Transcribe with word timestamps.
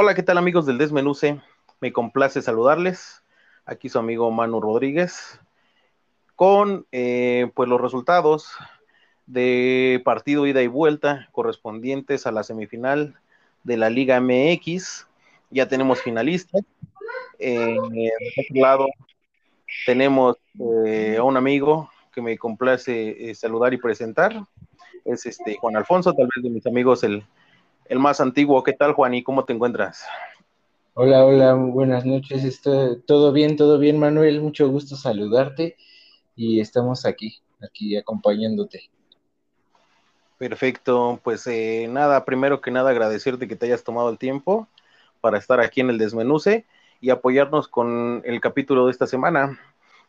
Hola, 0.00 0.14
¿qué 0.14 0.22
tal 0.22 0.38
amigos 0.38 0.64
del 0.64 0.78
Desmenuce? 0.78 1.40
Me 1.80 1.92
complace 1.92 2.40
saludarles. 2.40 3.24
Aquí 3.64 3.88
su 3.88 3.98
amigo 3.98 4.30
Manu 4.30 4.60
Rodríguez 4.60 5.40
con 6.36 6.86
eh, 6.92 7.50
pues 7.56 7.68
los 7.68 7.80
resultados 7.80 8.48
de 9.26 10.00
partido 10.04 10.46
ida 10.46 10.62
y 10.62 10.68
vuelta 10.68 11.28
correspondientes 11.32 12.28
a 12.28 12.30
la 12.30 12.44
semifinal 12.44 13.16
de 13.64 13.76
la 13.76 13.90
Liga 13.90 14.20
MX. 14.20 15.08
Ya 15.50 15.66
tenemos 15.66 16.00
finalistas. 16.00 16.62
Eh, 17.40 17.76
otro 17.76 18.62
lado 18.62 18.86
tenemos 19.84 20.36
eh, 20.86 21.16
a 21.18 21.24
un 21.24 21.36
amigo 21.36 21.90
que 22.12 22.22
me 22.22 22.38
complace 22.38 23.34
saludar 23.34 23.74
y 23.74 23.78
presentar. 23.78 24.46
Es 25.04 25.26
este 25.26 25.56
Juan 25.56 25.74
Alfonso, 25.74 26.12
tal 26.12 26.28
vez 26.32 26.44
de 26.44 26.50
mis 26.50 26.68
amigos 26.68 27.02
el, 27.02 27.24
el 27.88 27.98
más 27.98 28.20
antiguo. 28.20 28.62
¿Qué 28.62 28.72
tal, 28.72 28.92
Juan? 28.92 29.14
¿Y 29.14 29.22
cómo 29.22 29.44
te 29.44 29.52
encuentras? 29.52 30.04
Hola, 30.94 31.24
hola, 31.24 31.54
buenas 31.54 32.04
noches. 32.04 32.44
Estoy, 32.44 33.00
todo 33.06 33.32
bien, 33.32 33.56
todo 33.56 33.78
bien, 33.78 33.98
Manuel. 33.98 34.40
Mucho 34.40 34.68
gusto 34.68 34.96
saludarte 34.96 35.76
y 36.36 36.60
estamos 36.60 37.06
aquí, 37.06 37.40
aquí 37.62 37.96
acompañándote. 37.96 38.90
Perfecto, 40.38 41.20
pues 41.24 41.46
eh, 41.46 41.88
nada, 41.90 42.24
primero 42.24 42.60
que 42.60 42.70
nada 42.70 42.90
agradecerte 42.90 43.48
que 43.48 43.56
te 43.56 43.66
hayas 43.66 43.82
tomado 43.82 44.10
el 44.10 44.18
tiempo 44.18 44.68
para 45.20 45.38
estar 45.38 45.60
aquí 45.60 45.80
en 45.80 45.90
el 45.90 45.98
desmenuce 45.98 46.64
y 47.00 47.10
apoyarnos 47.10 47.66
con 47.66 48.22
el 48.24 48.40
capítulo 48.40 48.86
de 48.86 48.92
esta 48.92 49.08
semana, 49.08 49.58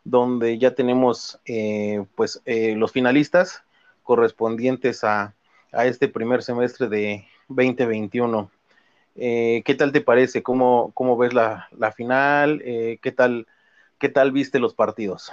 donde 0.04 0.60
ya 0.60 0.76
tenemos 0.76 1.40
eh, 1.46 2.06
pues 2.16 2.42
eh, 2.46 2.76
los 2.76 2.92
finalistas 2.92 3.64
correspondientes 4.04 5.04
a, 5.04 5.34
a 5.72 5.86
este 5.86 6.08
primer 6.08 6.44
semestre 6.44 6.88
de, 6.90 7.26
2021. 7.50 8.50
Eh, 9.16 9.64
¿Qué 9.66 9.76
tal 9.76 9.92
te 9.92 10.02
parece? 10.02 10.42
¿Cómo, 10.42 10.92
cómo 10.94 11.18
ves 11.18 11.34
la, 11.34 11.68
final? 11.96 12.62
Eh, 12.64 13.00
¿qué, 13.02 13.12
tal, 13.12 13.48
¿Qué 13.98 14.08
tal 14.08 14.32
viste 14.32 14.60
los 14.60 14.74
partidos? 14.74 15.32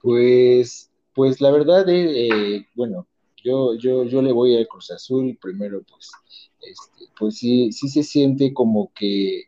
Pues, 0.00 0.90
pues 1.14 1.40
la 1.40 1.50
verdad, 1.50 1.84
eh, 1.88 2.66
bueno, 2.74 3.06
yo, 3.44 3.74
yo, 3.74 4.04
yo 4.04 4.22
le 4.22 4.32
voy 4.32 4.56
al 4.56 4.66
Cruz 4.66 4.90
Azul, 4.90 5.36
primero 5.40 5.82
pues, 5.82 6.10
este, 6.62 7.12
pues 7.18 7.36
sí, 7.36 7.70
sí 7.72 7.88
se 7.88 8.02
siente 8.02 8.54
como 8.54 8.90
que, 8.94 9.44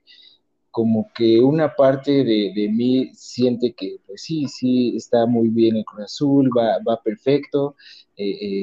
como 0.70 1.11
que 1.14 1.41
una 1.41 1.74
parte 1.74 2.24
de, 2.24 2.52
de, 2.55 2.69
mí 2.69 3.11
siente 3.14 3.72
que, 3.72 3.96
pues 4.06 4.22
sí, 4.22 4.46
sí, 4.46 4.94
está 4.94 5.24
muy 5.24 5.48
bien 5.48 5.77
el 5.77 5.86
Cruz 5.86 6.05
Azul, 6.05 6.50
va, 6.55 6.78
va 6.86 7.02
perfecto, 7.02 7.77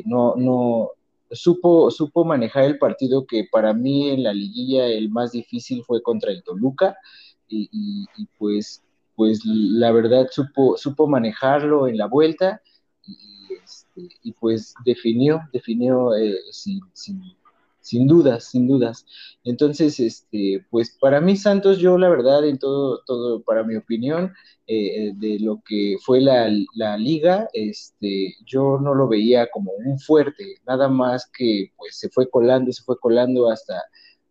no, 0.05 0.35
no, 0.35 0.91
supo, 1.31 1.91
supo 1.91 2.25
manejar 2.25 2.65
el 2.65 2.77
partido 2.77 3.25
que 3.25 3.47
para 3.51 3.73
mí 3.73 4.09
en 4.09 4.23
la 4.23 4.33
liguilla 4.33 4.87
el 4.87 5.09
más 5.09 5.31
difícil 5.31 5.83
fue 5.83 6.01
contra 6.01 6.31
el 6.31 6.43
Toluca 6.43 6.97
y, 7.47 8.07
pues, 8.37 8.83
pues 9.15 9.41
la 9.43 9.91
verdad 9.91 10.27
supo, 10.31 10.77
supo 10.77 11.07
manejarlo 11.07 11.87
en 11.87 11.97
la 11.97 12.05
vuelta 12.05 12.61
y, 13.05 13.17
este, 13.63 14.33
pues 14.39 14.73
definió, 14.85 15.41
definió 15.51 16.15
eh, 16.15 16.37
sin, 16.51 16.81
sin 16.93 17.21
dudas, 18.07 18.45
sin 18.45 18.67
dudas. 18.67 19.05
Entonces, 19.43 19.99
este, 19.99 20.65
pues 20.69 20.97
para 20.99 21.21
mí 21.21 21.35
Santos, 21.37 21.79
yo 21.79 21.97
la 21.97 22.09
verdad, 22.09 22.47
en 22.47 22.59
todo, 22.59 23.01
todo, 23.05 23.41
para 23.43 23.63
mi 23.63 23.75
opinión, 23.75 24.33
eh, 24.67 25.13
de 25.15 25.39
lo 25.39 25.61
que 25.65 25.97
fue 26.05 26.21
la, 26.21 26.47
liga, 26.97 27.47
este, 27.53 28.35
yo 28.45 28.77
no 28.79 28.93
lo 28.93 29.07
veía 29.07 29.49
como 29.49 29.71
un 29.71 29.99
fuerte, 29.99 30.57
nada 30.67 30.87
más 30.87 31.29
que 31.35 31.71
pues 31.75 31.97
se 31.97 32.09
fue 32.09 32.29
colando, 32.29 32.71
se 32.71 32.83
fue 32.83 32.97
colando 32.99 33.49
hasta, 33.49 33.81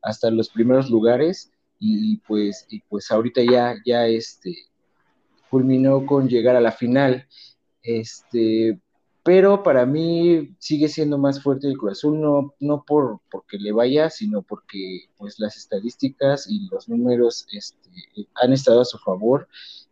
hasta 0.03 0.31
los 0.31 0.49
primeros 0.51 0.91
lugares 0.91 1.51
y 1.81 2.19
pues, 2.19 2.67
y 2.71 2.81
pues 2.83 3.11
ahorita 3.11 3.43
ya, 3.43 3.75
ya 3.85 4.07
este, 4.07 4.55
culminó 5.51 6.07
con 6.07 6.29
llegar 6.29 6.57
a 6.57 6.61
la 6.61 6.73
final. 6.73 7.27
Este, 7.83 8.79
pero 9.29 9.63
para 9.63 9.85
mí 9.85 10.57
sigue 10.59 10.89
siendo 10.89 11.19
más 11.19 11.43
fuerte 11.43 11.67
el 11.67 11.77
Cruz 11.77 11.99
Azul, 11.99 12.19
no, 12.19 12.55
no 12.61 12.83
por 12.83 13.21
porque 13.31 13.59
le 13.59 13.73
vaya, 13.73 14.09
sino 14.09 14.41
porque 14.41 15.11
pues 15.19 15.39
las 15.39 15.59
estadísticas 15.59 16.47
y 16.49 16.67
los 16.71 16.89
números 16.89 17.47
este, 17.53 17.91
han 18.37 18.55
estado 18.55 18.81
a 18.81 18.87
su 18.87 18.97
favor 18.97 19.47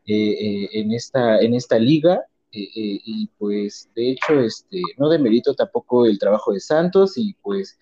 eh, 0.07 0.15
eh, 0.15 0.69
en, 0.73 0.91
esta, 0.91 1.39
en 1.41 1.53
esta 1.53 1.79
liga. 1.79 2.25
Eh, 2.51 2.71
y 2.75 3.27
pues 3.37 3.91
de 3.95 4.13
hecho 4.13 4.41
este, 4.41 4.81
no 4.97 5.11
demerito 5.11 5.53
tampoco 5.55 6.07
el 6.07 6.19
trabajo 6.19 6.55
de 6.55 6.61
Santos 6.61 7.19
y 7.19 7.35
pues 7.43 7.79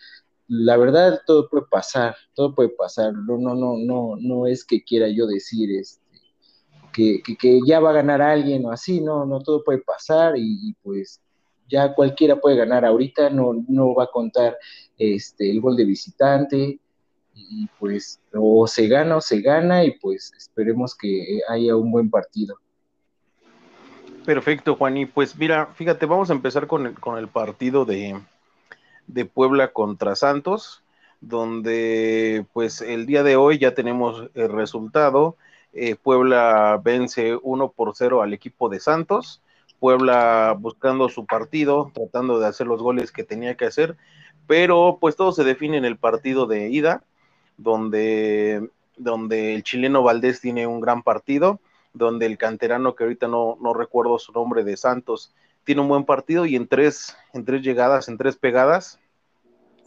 la 0.49 0.77
verdad 0.77 1.21
todo 1.25 1.49
puede 1.49 1.67
pasar, 1.71 2.17
todo 2.35 2.53
puede 2.53 2.71
pasar, 2.71 3.15
no, 3.15 3.39
no, 3.39 3.55
no, 3.55 3.77
no, 3.77 4.17
no 4.19 4.49
es 4.49 4.65
que 4.65 4.83
quiera 4.83 5.07
yo 5.07 5.29
decir 5.29 5.71
este, 5.71 6.03
que, 6.93 7.23
que, 7.23 7.61
ya 7.65 7.79
va 7.79 7.91
a 7.91 8.01
ganar 8.03 8.21
alguien 8.21 8.67
o 8.67 8.73
así, 8.73 9.01
no, 9.01 9.25
no, 9.25 9.39
todo 9.41 9.63
puede 9.63 9.79
pasar 9.79 10.37
y, 10.37 10.71
y 10.71 10.73
pues 10.83 11.21
ya 11.69 11.95
cualquiera 11.95 12.37
puede 12.37 12.57
ganar 12.57 12.85
ahorita, 12.85 13.31
no, 13.31 13.65
no 13.69 13.95
va 13.95 14.05
a 14.05 14.11
contar 14.11 14.57
este, 14.99 15.51
el 15.51 15.61
gol 15.61 15.77
de 15.77 15.85
visitante, 15.85 16.79
y 17.35 17.69
pues 17.79 18.21
o 18.33 18.67
se 18.67 18.87
gana 18.87 19.17
o 19.17 19.21
se 19.21 19.41
gana 19.41 19.85
y 19.85 19.93
pues 19.99 20.33
esperemos 20.37 20.95
que 20.95 21.41
haya 21.49 21.77
un 21.77 21.91
buen 21.91 22.11
partido. 22.11 22.57
Perfecto, 24.25 24.77
Juan. 24.77 24.97
Y 24.97 25.07
pues 25.07 25.37
mira, 25.37 25.67
fíjate, 25.75 26.07
vamos 26.07 26.31
a 26.31 26.33
empezar 26.33 26.67
con 26.67 26.87
el, 26.87 26.95
con 26.95 27.19
el 27.19 27.29
partido 27.29 27.85
de, 27.85 28.19
de 29.07 29.25
Puebla 29.27 29.73
contra 29.73 30.17
Santos, 30.17 30.83
donde 31.21 32.47
pues 32.53 32.81
el 32.81 33.05
día 33.05 33.23
de 33.23 33.37
hoy 33.37 33.59
ya 33.59 33.75
tenemos 33.75 34.31
el 34.35 34.51
resultado. 34.51 35.37
Eh, 35.73 35.97
Puebla 35.97 36.81
vence 36.83 37.37
1 37.43 37.73
por 37.73 37.95
0 37.95 38.23
al 38.23 38.33
equipo 38.33 38.69
de 38.69 38.81
Santos. 38.81 39.43
Puebla 39.85 40.57
buscando 40.59 41.11
su 41.11 41.27
partido, 41.27 41.93
tratando 41.93 42.39
de 42.39 42.47
hacer 42.47 42.67
los 42.67 42.81
goles 42.81 43.13
que 43.13 43.23
tenía 43.23 43.55
que 43.55 43.67
hacer, 43.67 43.99
pero 44.47 44.97
pues 44.99 45.15
todo 45.15 45.31
se 45.33 45.45
define 45.45 45.77
en 45.77 45.85
el 45.85 45.99
partido 45.99 46.47
de 46.47 46.71
ida, 46.71 47.05
donde, 47.59 48.71
donde 48.97 49.55
el 49.55 49.63
chileno 49.63 50.03
Valdés 50.03 50.41
tiene 50.41 50.67
un 50.67 50.81
gran 50.81 51.03
partido, 51.03 51.61
donde 51.93 52.25
el 52.25 52.39
canterano, 52.39 52.95
que 52.95 53.05
ahorita 53.05 53.29
no, 53.29 53.59
no 53.61 53.75
recuerdo 53.75 54.19
su 54.19 54.33
nombre, 54.33 54.65
de 54.65 54.79
Santos, 54.79 55.35
tiene 55.65 55.83
un 55.83 55.89
buen 55.89 56.07
partido 56.07 56.47
y 56.47 56.57
en 56.57 56.67
tres, 56.67 57.15
en 57.35 57.45
tres 57.45 57.61
llegadas, 57.61 58.09
en 58.09 58.17
tres 58.17 58.37
pegadas, 58.37 58.99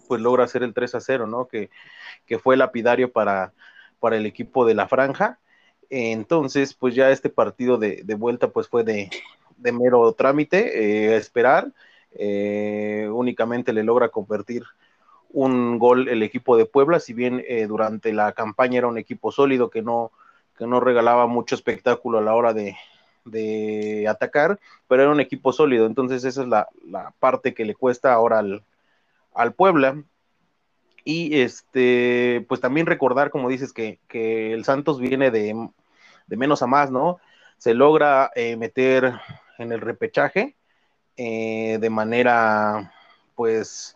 pues 0.07 0.21
logra 0.21 0.43
hacer 0.43 0.61
el 0.61 0.75
3 0.75 0.93
a 0.93 1.01
0, 1.01 1.25
¿no? 1.25 1.47
Que, 1.47 1.71
que 2.27 2.37
fue 2.37 2.55
lapidario 2.55 3.11
para, 3.11 3.51
para 3.99 4.17
el 4.17 4.27
equipo 4.27 4.63
de 4.63 4.75
la 4.75 4.87
franja. 4.87 5.39
Entonces, 5.89 6.75
pues 6.75 6.93
ya 6.93 7.09
este 7.09 7.29
partido 7.29 7.79
de, 7.79 8.03
de 8.03 8.13
vuelta, 8.13 8.49
pues 8.49 8.67
fue 8.67 8.83
de, 8.83 9.09
de 9.57 9.71
mero 9.71 10.13
trámite, 10.13 11.11
eh, 11.11 11.17
esperar. 11.17 11.71
Eh, 12.13 13.09
únicamente 13.11 13.73
le 13.73 13.83
logra 13.83 14.09
convertir 14.09 14.63
un 15.29 15.77
gol 15.77 16.07
el 16.07 16.23
equipo 16.23 16.57
de 16.57 16.65
Puebla, 16.65 16.99
si 16.99 17.13
bien 17.13 17.43
eh, 17.47 17.67
durante 17.67 18.13
la 18.13 18.31
campaña 18.31 18.79
era 18.79 18.87
un 18.87 18.97
equipo 18.97 19.31
sólido 19.31 19.69
que 19.69 19.81
no, 19.81 20.11
que 20.57 20.65
no 20.65 20.79
regalaba 20.79 21.27
mucho 21.27 21.53
espectáculo 21.53 22.17
a 22.17 22.21
la 22.21 22.33
hora 22.33 22.53
de, 22.53 22.75
de 23.25 24.07
atacar, 24.07 24.59
pero 24.87 25.03
era 25.03 25.11
un 25.11 25.19
equipo 25.19 25.51
sólido, 25.51 25.85
entonces 25.85 26.23
esa 26.23 26.41
es 26.41 26.47
la, 26.47 26.69
la 26.85 27.13
parte 27.19 27.53
que 27.53 27.65
le 27.65 27.75
cuesta 27.75 28.13
ahora 28.13 28.39
al, 28.39 28.63
al, 29.33 29.53
Puebla. 29.53 30.01
Y 31.03 31.39
este, 31.39 32.45
pues 32.49 32.59
también 32.59 32.85
recordar, 32.85 33.29
como 33.29 33.47
dices, 33.47 33.71
que, 33.71 33.99
que 34.09 34.51
el 34.53 34.65
Santos 34.65 34.99
viene 34.99 35.31
de, 35.31 35.69
de, 36.27 36.37
menos 36.37 36.61
a 36.61 36.67
más, 36.67 36.91
¿no? 36.91 37.19
Se 37.57 37.73
logra 37.73 38.29
meter 38.57 39.13
en 39.57 39.71
el 39.71 39.81
repechaje 39.81 40.55
eh, 41.15 41.77
de 41.79 41.89
manera 41.89 42.93
pues 43.35 43.95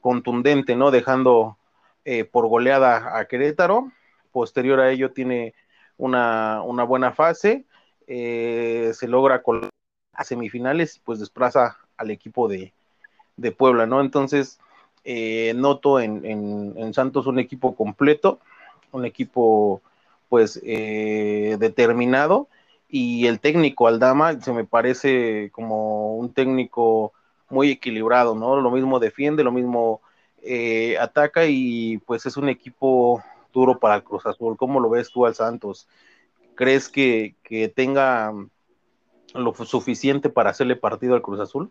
contundente, 0.00 0.74
¿no? 0.74 0.90
Dejando 0.90 1.58
eh, 2.04 2.24
por 2.24 2.48
goleada 2.48 3.18
a 3.18 3.26
Querétaro. 3.26 3.92
Posterior 4.32 4.80
a 4.80 4.90
ello 4.90 5.12
tiene 5.12 5.54
una, 5.98 6.62
buena 6.62 7.12
fase. 7.12 7.64
Eh, 8.06 8.92
se 8.94 9.06
logra 9.06 9.42
con 9.42 9.68
a 10.14 10.24
semifinales, 10.24 11.00
pues 11.04 11.20
desplaza 11.20 11.78
al 11.96 12.10
equipo 12.10 12.48
de, 12.48 12.72
Puebla, 13.56 13.86
¿no? 13.86 14.00
Entonces, 14.00 14.60
noto 15.54 16.00
en, 16.00 16.24
en, 16.24 16.94
Santos 16.94 17.26
un 17.26 17.38
equipo 17.38 17.74
completo, 17.74 18.38
un 18.92 19.04
equipo 19.04 19.82
pues 20.28 20.60
determinado 20.62 22.48
y 22.94 23.26
el 23.26 23.40
técnico 23.40 23.88
Aldama 23.88 24.38
se 24.38 24.52
me 24.52 24.66
parece 24.66 25.50
como 25.50 26.14
un 26.18 26.34
técnico 26.34 27.14
muy 27.48 27.70
equilibrado, 27.70 28.34
¿no? 28.34 28.60
Lo 28.60 28.70
mismo 28.70 29.00
defiende, 29.00 29.42
lo 29.42 29.50
mismo 29.50 30.02
eh, 30.42 30.98
ataca 30.98 31.46
y 31.46 31.96
pues 32.04 32.26
es 32.26 32.36
un 32.36 32.50
equipo 32.50 33.24
duro 33.50 33.78
para 33.78 33.94
el 33.94 34.04
Cruz 34.04 34.26
Azul. 34.26 34.58
¿Cómo 34.58 34.78
lo 34.78 34.90
ves 34.90 35.10
tú 35.10 35.24
al 35.24 35.34
Santos? 35.34 35.88
¿Crees 36.54 36.90
que, 36.90 37.34
tenga 37.74 38.30
lo 39.32 39.54
suficiente 39.54 40.28
para 40.28 40.50
hacerle 40.50 40.76
partido 40.76 41.14
al 41.14 41.22
Cruz 41.22 41.40
Azul? 41.40 41.70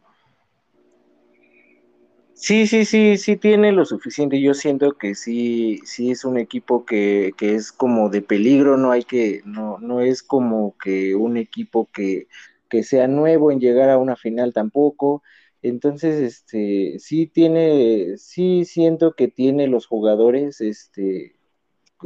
Sí, 2.43 2.65
sí, 2.65 2.85
sí, 2.85 3.17
sí 3.19 3.37
tiene 3.37 3.71
lo 3.71 3.85
suficiente. 3.85 4.41
Yo 4.41 4.53
siento 4.55 4.97
que 4.97 5.13
sí, 5.15 5.79
sí 5.85 6.09
es 6.11 6.25
un 6.25 6.37
equipo 6.39 6.85
que, 6.85 7.33
que 7.37 7.53
es 7.55 7.71
como 7.71 8.09
de 8.09 8.21
peligro, 8.23 8.77
no 8.77 8.91
hay 8.91 9.03
que, 9.03 9.41
no, 9.45 9.77
no 9.79 10.01
es 10.01 10.23
como 10.23 10.75
que 10.83 11.13
un 11.15 11.37
equipo 11.37 11.87
que, 11.93 12.27
que 12.67 12.83
sea 12.83 13.07
nuevo 13.07 13.51
en 13.51 13.59
llegar 13.59 13.89
a 13.91 13.99
una 13.99 14.15
final 14.15 14.53
tampoco. 14.53 15.21
Entonces, 15.61 16.15
este, 16.19 16.97
sí 16.99 17.27
tiene, 17.27 18.17
sí 18.17 18.65
siento 18.65 19.13
que 19.13 19.27
tiene 19.27 19.67
los 19.67 19.85
jugadores, 19.85 20.61
este, 20.61 21.35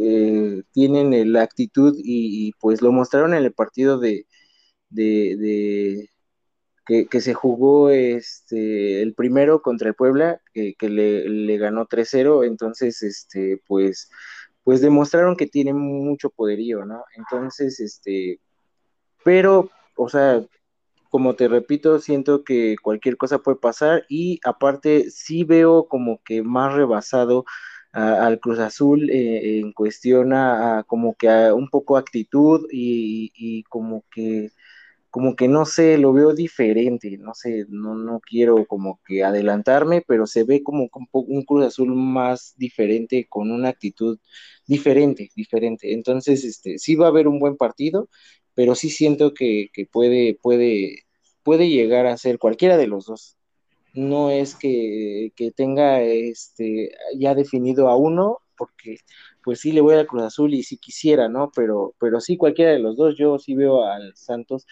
eh, 0.02 0.64
tienen 0.74 1.34
la 1.34 1.44
actitud 1.44 1.96
y, 2.04 2.54
pues 2.60 2.82
lo 2.82 2.92
mostraron 2.92 3.34
en 3.36 3.44
el 3.46 3.54
partido 3.54 4.00
de, 4.00 4.28
de, 4.90 6.10
que, 6.86 7.22
se 7.22 7.34
jugó 7.34 7.90
este, 7.90 9.02
el 9.02 9.14
primero 9.16 9.62
contra 9.62 9.90
el 9.90 9.96
Puebla, 9.96 10.42
que, 10.54 10.76
le, 10.82 11.58
ganó 11.58 11.88
3-0, 11.88 12.46
entonces, 12.46 13.02
este, 13.02 13.62
pues, 13.68 14.10
pues 14.64 14.82
demostraron 14.82 15.36
que 15.36 15.48
tienen 15.48 15.78
mucho 15.78 16.30
poderío, 16.30 16.86
¿no? 16.86 17.04
Entonces, 17.16 17.80
este, 17.80 18.40
pero, 19.24 19.70
o 19.96 20.10
sea, 20.10 20.44
como 21.10 21.36
te 21.36 21.48
repito, 21.48 22.00
siento 22.00 22.44
que 22.44 22.76
cualquier 22.82 23.18
cosa 23.18 23.40
puede 23.40 23.58
pasar 23.58 24.06
y 24.10 24.40
aparte 24.44 25.10
sí 25.10 25.44
veo 25.44 25.88
como 25.88 26.22
que 26.24 26.44
más 26.44 26.74
rebasado 26.74 27.46
al 27.94 28.42
Cruz 28.42 28.60
Azul 28.60 29.10
eh, 29.10 29.60
en 29.60 29.72
cuestión 29.72 30.34
a, 30.34 30.84
como 30.86 31.16
que 31.16 31.30
a 31.30 31.54
un 31.54 31.70
poco 31.70 31.96
actitud 31.96 32.68
y, 32.70 33.32
y 33.34 33.64
como 33.64 34.04
que 34.12 34.52
como 35.16 35.38
que 35.38 35.48
no 35.48 35.66
sé, 35.66 35.98
lo 35.98 36.12
veo 36.12 36.34
diferente, 36.34 37.18
no 37.18 37.34
sé, 37.34 37.66
no, 37.70 37.96
no 37.96 38.20
quiero 38.20 38.66
como 38.66 39.00
que 39.08 39.24
adelantarme, 39.24 40.04
pero 40.06 40.28
se 40.28 40.44
ve 40.44 40.62
como 40.62 40.90
un 41.14 41.46
Cruz 41.46 41.64
Azul 41.68 41.96
más 41.96 42.54
diferente, 42.58 43.26
con 43.30 43.50
una 43.50 43.70
actitud 43.70 44.20
diferente, 44.68 45.32
diferente. 45.34 45.94
Entonces, 45.94 46.44
este, 46.44 46.80
sí 46.80 46.96
va 46.98 47.06
a 47.06 47.10
haber 47.12 47.30
un 47.30 47.40
buen 47.40 47.56
partido, 47.56 48.10
pero 48.56 48.76
sí 48.76 48.90
siento 48.90 49.34
que, 49.34 49.70
que 49.72 49.86
puede, 49.86 50.38
puede, 50.42 51.06
puede 51.44 51.70
llegar 51.70 52.08
a 52.08 52.18
ser 52.18 52.38
cualquiera 52.38 52.76
de 52.76 52.88
los 52.88 53.06
dos. 53.06 53.38
No 53.94 54.32
es 54.32 54.54
que, 54.54 55.32
que 55.38 55.52
tenga 55.52 56.02
este, 56.02 56.92
ya 57.18 57.36
definido 57.36 57.88
a 57.88 57.96
uno, 57.96 58.40
porque 58.58 58.98
pues 59.46 59.62
sí 59.62 59.72
le 59.72 59.80
voy 59.80 59.96
al 59.96 60.08
Cruz 60.08 60.24
Azul 60.24 60.54
y 60.54 60.64
si 60.64 60.78
quisiera, 60.78 61.30
¿no? 61.30 61.52
Pero, 61.56 61.96
pero 62.02 62.20
sí, 62.20 62.36
cualquiera 62.36 62.72
de 62.72 62.80
los 62.80 62.98
dos, 62.98 63.16
yo 63.18 63.40
sí 63.40 63.56
veo 63.56 63.86
al 63.86 64.14
Santos 64.18 64.66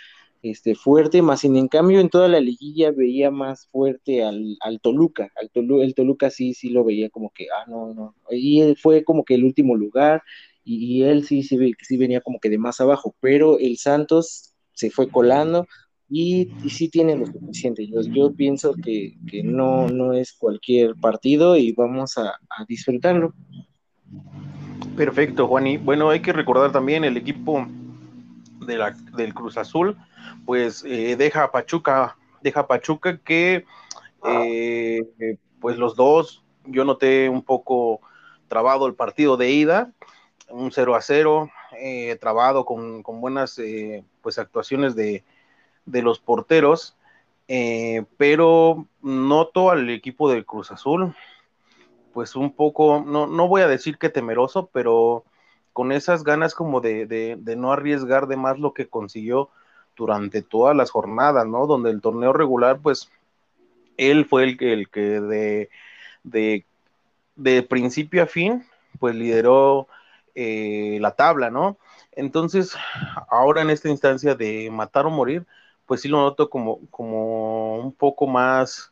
este, 0.43 0.75
fuerte, 0.75 1.21
más 1.21 1.39
sin 1.39 1.55
en 1.55 1.69
cambio 1.69 2.01
en 2.01 2.09
toda 2.09 2.27
la 2.27 2.41
liguilla 2.41 2.91
veía 2.91 3.31
más 3.31 3.67
fuerte 3.67 4.23
al, 4.23 4.57
al 4.59 4.81
Toluca, 4.81 5.31
al 5.37 5.49
el 5.81 5.95
Toluca 5.95 6.29
sí, 6.29 6.53
sí 6.53 6.69
lo 6.69 6.83
veía 6.83 7.09
como 7.09 7.31
que, 7.31 7.47
ah, 7.49 7.65
no, 7.67 7.93
no, 7.93 8.13
y 8.29 8.59
él 8.59 8.77
fue 8.77 9.05
como 9.05 9.23
que 9.23 9.35
el 9.35 9.45
último 9.45 9.75
lugar, 9.75 10.21
y, 10.65 11.03
él 11.03 11.23
sí, 11.25 11.43
sí, 11.43 11.57
sí 11.81 11.97
venía 11.97 12.19
como 12.19 12.39
que 12.39 12.49
de 12.49 12.57
más 12.57 12.81
abajo, 12.81 13.15
pero 13.21 13.57
el 13.57 13.77
Santos 13.77 14.53
se 14.73 14.89
fue 14.89 15.09
colando, 15.09 15.65
y, 16.09 16.51
sí 16.69 16.89
tiene 16.89 17.15
lo 17.15 17.25
suficiente. 17.25 17.87
Yo, 17.87 18.01
yo 18.01 18.33
pienso 18.33 18.73
que, 18.75 19.15
no, 19.43 19.87
no 19.87 20.13
es 20.13 20.33
cualquier 20.33 20.95
partido 20.95 21.55
y 21.57 21.71
vamos 21.71 22.17
a, 22.17 22.29
a 22.49 22.65
disfrutarlo. 22.67 23.33
Perfecto, 24.95 25.47
Juan. 25.47 25.67
Y 25.67 25.77
bueno, 25.77 26.09
hay 26.09 26.21
que 26.21 26.33
recordar 26.33 26.71
también 26.71 27.03
el 27.03 27.17
equipo 27.17 27.65
de 28.63 28.77
la, 28.77 28.91
del 28.91 29.33
Cruz 29.33 29.57
Azul 29.57 29.97
pues 30.45 30.83
eh, 30.85 31.15
deja 31.15 31.43
a 31.43 31.51
Pachuca, 31.51 32.17
deja 32.41 32.61
a 32.61 32.67
Pachuca 32.67 33.17
que 33.17 33.65
eh, 34.25 35.37
pues 35.59 35.77
los 35.77 35.95
dos, 35.95 36.43
yo 36.65 36.85
noté 36.85 37.29
un 37.29 37.43
poco 37.43 38.01
trabado 38.47 38.87
el 38.87 38.95
partido 38.95 39.37
de 39.37 39.51
ida, 39.51 39.91
un 40.49 40.71
0 40.71 40.95
a 40.95 41.01
0, 41.01 41.49
eh, 41.79 42.17
trabado 42.19 42.65
con, 42.65 43.01
buenas 43.03 43.59
pues 44.21 44.37
actuaciones 44.37 44.95
de, 44.95 45.23
de 45.85 46.01
los 46.01 46.19
porteros, 46.19 46.95
pero 48.17 48.87
noto 49.01 49.71
al 49.71 49.89
equipo 49.89 50.29
del 50.29 50.45
Cruz 50.45 50.71
Azul, 50.71 51.15
pues 52.13 52.35
un 52.35 52.51
poco, 52.53 53.03
no, 53.05 53.27
no 53.27 53.47
voy 53.47 53.61
a 53.61 53.67
decir 53.67 53.97
que 53.97 54.09
temeroso, 54.09 54.69
pero 54.71 55.25
con 55.73 55.91
esas 55.91 56.23
ganas 56.23 56.55
como 56.55 56.81
de, 56.81 57.05
de 57.05 57.55
no 57.55 57.73
arriesgar 57.73 58.27
de 58.27 58.37
más 58.37 58.59
lo 58.59 58.73
que 58.73 58.87
consiguió 58.87 59.49
durante 59.95 60.41
todas 60.41 60.75
las 60.75 60.91
jornadas, 60.91 61.45
¿no? 61.47 61.67
Donde 61.67 61.91
el 61.91 62.01
torneo 62.01 62.33
regular, 62.33 62.79
pues, 62.81 63.09
él 63.97 64.25
fue 64.25 64.43
el 64.43 64.57
que, 64.57 64.73
el 64.73 64.89
que 64.89 65.69
de, 66.23 66.65
de, 67.35 67.63
principio 67.63 68.23
a 68.23 68.27
fin, 68.27 68.65
pues 68.99 69.15
lideró 69.15 69.87
eh, 70.35 70.97
la 71.01 71.11
tabla, 71.11 71.49
¿no? 71.49 71.77
Entonces, 72.11 72.75
ahora 73.29 73.61
en 73.61 73.69
esta 73.69 73.89
instancia 73.89 74.35
de 74.35 74.69
matar 74.71 75.05
o 75.05 75.09
morir, 75.09 75.45
pues 75.85 76.01
sí 76.01 76.07
lo 76.07 76.19
noto 76.21 76.49
como, 76.49 76.79
como 76.89 77.77
un 77.77 77.91
poco 77.93 78.27
más, 78.27 78.91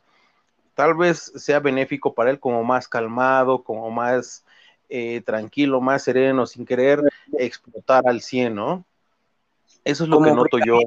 tal 0.74 0.94
vez 0.94 1.32
sea 1.36 1.60
benéfico 1.60 2.14
para 2.14 2.30
él, 2.30 2.40
como 2.40 2.62
más 2.64 2.88
calmado, 2.88 3.62
como 3.64 3.90
más 3.90 4.44
eh, 4.94 5.22
tranquilo, 5.22 5.80
más 5.80 6.02
sereno, 6.02 6.44
sin 6.44 6.66
querer 6.66 7.00
explotar 7.38 8.06
al 8.06 8.20
100, 8.20 8.54
¿no? 8.54 8.84
Eso 9.84 10.04
es 10.04 10.10
lo 10.10 10.20
que 10.20 10.32
noto 10.32 10.58
yo. 10.66 10.80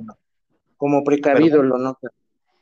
Como 0.77 1.03
precavido 1.03 1.63
lo 1.63 1.79
noto. 1.79 2.09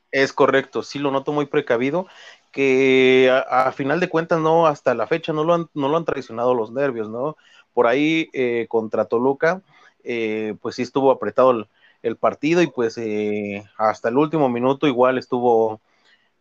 Es 0.10 0.31
correcto, 0.31 0.84
sí 0.84 1.00
lo 1.00 1.12
noto 1.12 1.34
muy 1.34 1.48
precavido, 1.48 2.07
que 2.54 3.30
a, 3.50 3.74
final 3.74 4.00
de 4.00 4.07
cuentas 4.07 4.40
no, 4.40 4.68
hasta 4.68 4.95
la 4.95 5.06
fecha 5.06 5.34
no 5.34 5.44
lo 5.44 5.54
han, 5.54 5.69
no 5.74 5.90
lo 5.90 5.98
han 5.98 6.06
traicionado 6.06 6.54
los 6.54 6.72
nervios, 6.72 7.10
¿no? 7.10 7.36
Por 7.74 7.88
ahí 7.88 8.30
eh, 8.31 8.68
contra 8.69 9.04
Toluca, 9.04 9.62
eh, 10.06 10.56
pues 10.62 10.75
sí 10.75 10.84
estuvo 10.84 11.12
apretado 11.12 11.68
el, 12.04 12.16
partido 12.16 12.62
y 12.62 12.68
pues 12.68 12.98
eh, 12.98 13.66
hasta 13.78 14.07
el 14.07 14.18
último 14.18 14.48
minuto 14.48 14.88
igual 14.88 15.18
estuvo, 15.18 15.81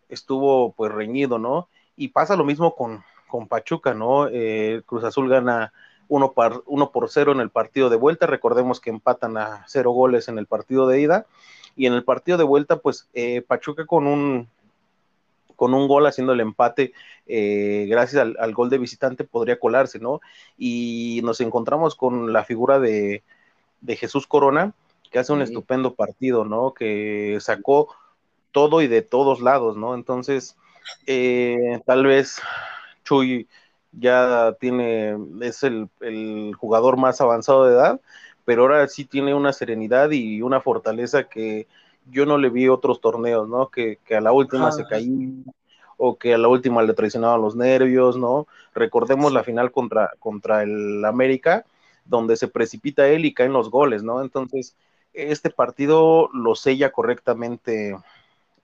estuvo 0.09 0.73
pues 0.75 0.93
reñido, 0.93 1.41
¿no? 1.41 1.69
Y 1.97 2.09
pasa 2.09 2.37
lo 2.37 2.45
mismo 2.45 2.77
con, 2.77 3.03
con 3.33 3.49
Pachuca, 3.49 3.95
¿no? 3.95 4.29
Cruz 4.85 5.05
Azul 5.05 5.31
gana 5.31 5.73
uno 6.13 6.33
por, 6.33 6.63
uno 6.67 6.91
por 6.91 7.09
cero 7.09 7.33
en 7.33 7.41
el 7.41 7.49
partido 7.49 7.89
de 7.89 7.97
vuelta. 7.97 8.27
Recordemos 8.27 8.81
que 8.81 8.91
empatan 8.91 9.39
a 9.39 9.65
cero 9.67 9.93
goles 9.93 10.29
en 10.29 10.37
el 10.37 10.47
partido 10.47 10.87
de 10.87 11.01
ida. 11.01 11.27
Y 11.75 11.87
en 11.87 11.95
el 11.95 12.05
partido 12.05 12.37
de 12.37 12.45
vuelta, 12.45 12.77
pues 12.81 13.09
eh, 13.15 13.41
Pachuca 13.41 13.87
con 13.87 14.07
un, 14.07 14.47
con 15.57 15.73
un 15.73 15.89
gol 15.89 16.07
haciendo 16.07 16.35
el 16.35 16.41
empate, 16.41 16.93
eh, 17.27 17.87
gracias 17.89 18.27
al, 18.39 18.53
gol 18.53 18.69
de 18.69 18.77
visitante, 18.77 19.25
podría 19.25 19.59
colarse, 19.59 19.99
¿no? 19.99 20.21
Y 20.59 21.23
nos 21.25 21.41
encontramos 21.41 21.95
con 21.95 22.31
la 22.31 22.45
figura 22.45 22.79
de, 22.79 23.23
Jesús 23.87 24.27
Corona, 24.27 24.75
que 25.11 25.19
hace 25.19 25.33
un 25.33 25.41
estupendo 25.41 25.95
partido, 25.95 26.45
¿no? 26.45 26.75
Que 26.75 27.39
sacó 27.41 27.89
todo 28.51 28.83
y 28.83 28.87
de 28.87 29.01
todos 29.01 29.41
lados, 29.41 29.79
¿no? 29.79 29.95
Entonces, 29.95 30.59
eh, 31.07 31.81
tal 31.87 32.05
vez 32.05 32.43
Chuy 33.05 33.49
ya 33.93 34.57
tiene, 34.59 35.17
es 35.43 35.63
el, 35.63 35.89
jugador 36.57 36.97
más 36.97 37.21
avanzado 37.21 37.67
de 37.67 37.75
edad, 37.75 38.01
pero 38.45 38.63
ahora 38.63 38.89
sí 38.89 39.05
tiene 39.05 39.35
una 39.35 39.53
serenidad 39.53 40.11
y 40.11 40.43
una 40.43 40.61
fortaleza 40.61 41.25
que 41.25 41.67
yo 42.11 42.27
no 42.27 42.39
le 42.39 42.51
vi 42.51 42.69
otros 42.69 43.01
torneos, 43.01 43.49
¿no? 43.49 43.69
Que, 43.69 43.99
a 44.17 44.21
la 44.21 44.33
última 44.33 44.73
se 44.73 44.87
caía 44.87 45.29
o 45.97 46.19
que 46.19 46.35
a 46.35 46.39
la 46.39 46.49
última 46.49 46.83
le 46.83 46.95
traicionaban 46.95 47.41
los 47.41 47.55
nervios, 47.55 48.17
¿no? 48.17 48.49
Recordemos 48.75 49.33
la 49.33 49.45
final 49.45 49.71
contra, 49.71 50.11
contra 50.19 50.63
el 50.63 51.05
América, 51.05 51.65
donde 52.05 52.37
se 52.37 52.49
precipita 52.49 53.09
él 53.09 53.25
y 53.25 53.35
caen 53.35 53.53
los 53.53 53.71
goles, 53.71 54.03
¿no? 54.03 54.21
Entonces, 54.21 54.75
este 55.13 55.51
partido 55.51 56.29
lo 56.33 56.55
sella 56.55 56.91
correctamente 56.91 57.97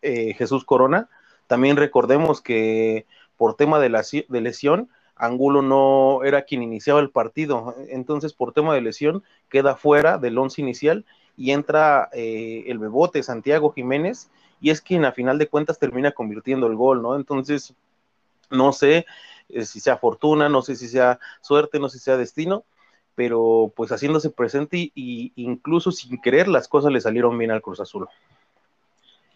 eh, 0.03 0.35
Jesús 0.35 0.65
Corona. 0.65 1.09
También 1.47 1.77
recordemos 1.77 2.41
que 2.41 3.07
por 3.39 3.55
tema 3.55 3.81
de, 3.81 3.89
la, 3.89 4.05
de 4.29 4.41
lesión, 4.43 4.91
Angulo 5.17 5.63
no 5.63 6.23
era 6.25 6.43
quien 6.43 6.63
iniciaba 6.63 7.01
el 7.01 7.11
partido, 7.11 7.75
entonces 7.89 8.35
por 8.35 8.53
tema 8.53 8.75
de 8.75 8.83
lesión 8.83 9.25
queda 9.49 9.77
fuera 9.77 10.19
del 10.19 10.37
once 10.37 10.61
inicial 10.61 11.07
y 11.37 11.53
entra 11.53 12.11
eh, 12.13 12.65
el 12.67 12.79
bebote 12.79 13.23
Santiago 13.23 13.73
Jiménez 13.73 14.31
y 14.61 14.71
es 14.71 14.81
quien 14.81 15.05
a 15.05 15.13
final 15.13 15.39
de 15.39 15.49
cuentas 15.49 15.79
termina 15.79 16.13
convirtiendo 16.13 16.67
el 16.67 16.77
gol, 16.77 17.01
¿no? 17.01 17.17
Entonces, 17.17 17.75
no 18.51 18.73
sé 18.73 19.07
eh, 19.49 19.65
si 19.65 19.81
sea 19.81 19.97
fortuna, 19.97 20.49
no 20.49 20.63
sé 20.63 20.77
si 20.77 20.89
sea 20.89 21.19
suerte, 21.41 21.79
no 21.79 21.89
sé 21.89 21.99
si 21.99 22.05
sea 22.05 22.17
destino, 22.17 22.65
pero 23.15 23.73
pues 23.75 23.91
haciéndose 23.91 24.31
presente 24.31 24.93
y, 24.95 25.33
incluso 25.37 25.91
sin 25.91 26.21
querer 26.21 26.49
las 26.49 26.69
cosas 26.69 26.93
le 26.93 27.01
salieron 27.01 27.37
bien 27.39 27.51
al 27.51 27.63
Cruz 27.63 27.81
Azul. 27.81 28.07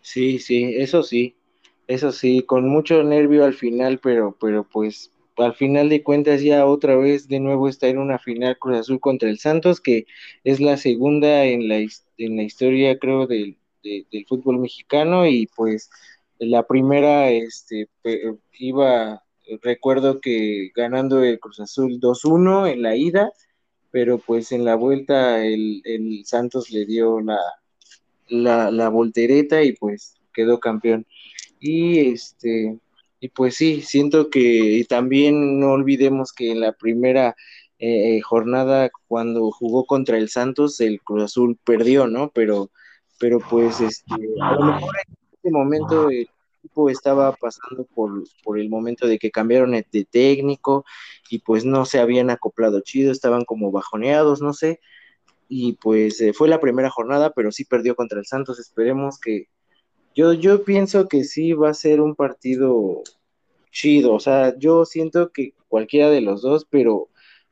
Sí, 0.01 0.39
sí, 0.39 0.75
eso 0.77 1.03
sí, 1.03 1.37
eso 1.87 2.13
sí, 2.13 2.43
con 2.43 2.69
mucho 2.69 3.03
nervio 3.03 3.45
al 3.45 3.55
final, 3.55 3.99
pero, 4.03 4.37
pero 4.41 4.65
pues 4.65 5.11
al 5.37 5.55
final 5.55 5.89
de 5.89 6.03
cuentas 6.03 6.43
ya 6.43 6.67
otra 6.67 6.97
vez 6.97 7.29
de 7.29 7.41
nuevo 7.41 7.69
está 7.69 7.89
en 7.89 7.99
una 7.99 8.19
final 8.19 8.59
Cruz 8.59 8.79
Azul 8.79 9.01
contra 9.01 9.29
el 9.29 9.39
Santos, 9.39 9.81
que 9.81 10.07
es 10.45 10.61
la 10.61 10.77
segunda 10.77 11.45
en 11.45 11.69
la, 11.69 11.79
en 11.79 12.37
la 12.37 12.43
historia 12.43 12.99
creo 12.99 13.27
del, 13.27 13.57
del 13.83 14.27
fútbol 14.27 14.59
mexicano 14.59 15.27
y 15.27 15.49
pues 15.57 15.91
la 16.39 16.67
primera, 16.67 17.31
este, 17.31 17.89
iba, 18.59 19.23
recuerdo 19.63 20.21
que 20.21 20.71
ganando 20.75 21.23
el 21.23 21.39
Cruz 21.39 21.61
Azul 21.61 22.01
2-1 22.01 22.73
en 22.73 22.83
la 22.83 22.97
ida, 22.97 23.33
pero 23.91 24.19
pues 24.19 24.53
en 24.53 24.65
la 24.65 24.75
vuelta 24.75 25.45
el, 25.45 26.23
Santos 26.25 26.71
le 26.71 26.85
dio 26.85 27.21
la, 27.21 27.39
la, 28.29 28.71
la, 28.71 28.89
voltereta 28.89 29.63
y 29.63 29.73
pues 29.73 30.17
quedó 30.33 30.59
campeón. 30.59 31.07
Y 31.65 32.11
este, 32.11 32.77
y 33.21 33.29
pues 33.29 33.55
sí, 33.55 33.83
siento 33.83 34.31
que 34.31 34.85
también 34.89 35.61
no 35.61 35.71
olvidemos 35.71 36.33
que 36.33 36.51
en 36.51 36.59
la 36.59 36.73
primera 36.73 37.37
eh, 37.79 38.21
jornada, 38.21 38.91
cuando 39.07 39.49
jugó 39.53 39.87
contra 39.87 40.19
el 40.19 40.29
Santos, 40.29 40.81
el 40.81 41.01
Cruz 41.01 41.23
Azul 41.23 41.57
perdió, 41.65 42.09
¿no? 42.09 42.33
Pero, 42.35 42.73
pero 43.21 43.39
pues 43.39 43.81
este, 43.81 44.13
a 44.41 44.53
lo 44.55 44.65
mejor 44.65 44.97
en 45.07 45.15
este 45.35 45.51
momento 45.53 46.11
el 46.11 46.29
equipo 46.59 46.91
estaba 46.91 47.31
pasando 47.37 47.85
por, 47.95 48.25
por 48.43 48.59
el 48.59 48.69
momento 48.69 49.07
de 49.07 49.21
que 49.21 49.31
cambiaron 49.31 49.71
de 49.71 50.05
técnico 50.11 50.85
y 51.31 51.39
pues 51.39 51.65
no 51.65 51.85
se 51.85 52.01
habían 52.01 52.29
acoplado 52.29 52.81
chido, 52.81 53.13
estaban 53.13 53.45
como 53.45 53.71
bajoneados, 53.71 54.43
no 54.43 54.53
sé. 54.53 54.81
Y 55.49 55.75
pues 55.75 56.21
eh, 56.21 56.33
fue 56.33 56.49
la 56.49 56.59
primera 56.59 56.91
jornada, 56.91 57.33
pero 57.37 57.53
sí 57.53 57.65
perdió 57.65 57.95
contra 57.95 58.19
el 58.19 58.27
Santos. 58.27 58.59
Esperemos 58.59 59.21
que, 59.21 59.47
yo, 60.15 60.33
yo 60.33 60.65
pienso 60.65 61.09
que 61.09 61.25
sí 61.25 61.53
va 61.53 61.71
a 61.71 61.75
ser 61.75 62.01
un 62.01 62.15
partido 62.15 63.03
chido, 63.71 64.15
o 64.15 64.21
sea, 64.21 64.57
yo 64.59 64.85
siento 64.85 65.33
que 65.33 65.55
cualquiera 65.69 66.11
de 66.11 66.21
los 66.21 66.43
dos, 66.43 66.67
pero, 66.69 67.09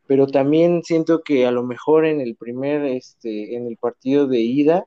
pero 0.06 0.26
también 0.26 0.82
siento 0.84 1.22
que 1.22 1.46
a 1.46 1.50
lo 1.50 1.62
mejor 1.62 2.06
en 2.06 2.20
el 2.20 2.36
primer, 2.36 2.84
este, 2.84 3.56
en 3.56 3.66
el 3.66 3.76
partido 3.76 4.26
de 4.26 4.40
ida, 4.40 4.86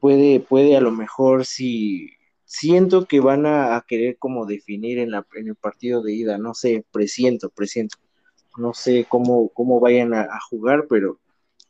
puede, 0.00 0.40
puede 0.40 0.76
a 0.76 0.80
lo 0.80 0.92
mejor 0.92 1.44
si 1.44 2.10
siento 2.44 3.06
que 3.06 3.20
van 3.20 3.46
a, 3.46 3.84
querer 3.86 4.16
como 4.18 4.46
definir 4.46 4.98
en, 4.98 5.10
la, 5.10 5.26
en 5.34 5.48
el 5.48 5.56
partido 5.56 6.02
de 6.02 6.12
ida, 6.12 6.38
no 6.38 6.54
sé, 6.54 6.84
presiento, 6.92 7.50
presiento, 7.50 7.98
no 8.56 8.74
sé 8.74 9.06
cómo, 9.08 9.48
cómo 9.50 9.80
vayan 9.80 10.14
a, 10.14 10.28
jugar, 10.48 10.86
pero, 10.88 11.18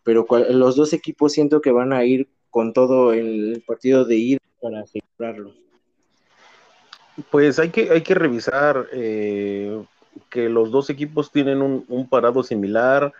pero 0.02 0.26
los 0.50 0.76
dos 0.76 0.92
equipos 0.92 1.32
siento 1.32 1.60
que 1.60 1.72
van 1.72 1.92
a 1.92 2.04
ir 2.04 2.28
con 2.50 2.72
todo 2.72 3.12
el 3.12 3.62
partido 3.66 4.04
de 4.04 4.16
ida 4.16 4.40
para 4.60 4.80
asegurarlo. 4.80 5.52
Pues 7.30 7.58
hay 7.58 7.70
que, 7.70 7.90
hay 7.90 8.02
que 8.02 8.14
revisar 8.14 8.86
eh, 8.92 9.82
que 10.30 10.48
los 10.48 10.70
dos 10.70 10.90
equipos 10.90 11.30
tienen 11.30 11.60
un, 11.60 12.08
parado 12.08 12.42
similar 12.42 13.12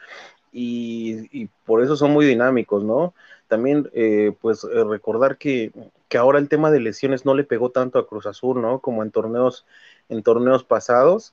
y, 0.53 1.47
por 1.65 1.83
eso 1.83 1.97
son 1.97 2.13
muy 2.13 2.27
dinámicos, 2.27 2.83
¿no? 2.83 3.15
También, 3.49 3.91
eh, 3.93 4.33
pues 4.41 4.65
eh, 4.65 4.85
recordar 4.85 5.39
que, 5.39 5.73
ahora 6.19 6.39
el 6.39 6.49
tema 6.49 6.71
de 6.71 6.81
lesiones 6.81 7.25
no 7.25 7.35
le 7.35 7.45
pegó 7.45 7.71
tanto 7.71 7.99
a 7.99 8.07
Cruz 8.07 8.27
Azul, 8.27 8.61
¿no? 8.61 8.81
Como 8.81 9.03
en 9.03 9.11
torneos, 9.11 9.67
en 10.09 10.23
torneos 10.23 10.65
pasados. 10.65 11.33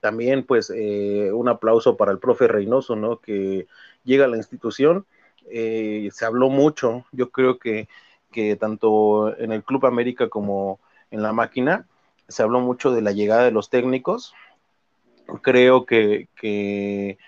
también, 0.00 0.44
pues, 0.44 0.70
un 0.70 1.48
aplauso 1.48 1.96
para 1.96 2.12
el 2.12 2.18
profe 2.18 2.48
Reynoso, 2.48 2.96
¿no? 2.96 3.20
Que 3.20 3.66
llega 4.04 4.24
a 4.26 4.28
la 4.28 4.36
institución. 4.36 5.06
se 5.50 6.24
habló 6.24 6.48
mucho, 6.48 7.04
yo 7.12 7.30
creo 7.30 7.58
que 7.58 7.88
que 8.38 8.54
tanto 8.54 9.36
en 9.36 9.50
el 9.50 9.64
Club 9.64 9.84
América 9.84 10.28
como 10.28 10.78
en 11.10 11.22
la 11.24 11.32
máquina 11.32 11.86
se 12.28 12.44
habló 12.44 12.60
mucho 12.60 12.92
de 12.92 13.02
la 13.02 13.10
llegada 13.10 13.42
de 13.42 13.50
los 13.50 13.68
técnicos. 13.68 14.32
Creo 15.42 15.86
que, 15.86 17.18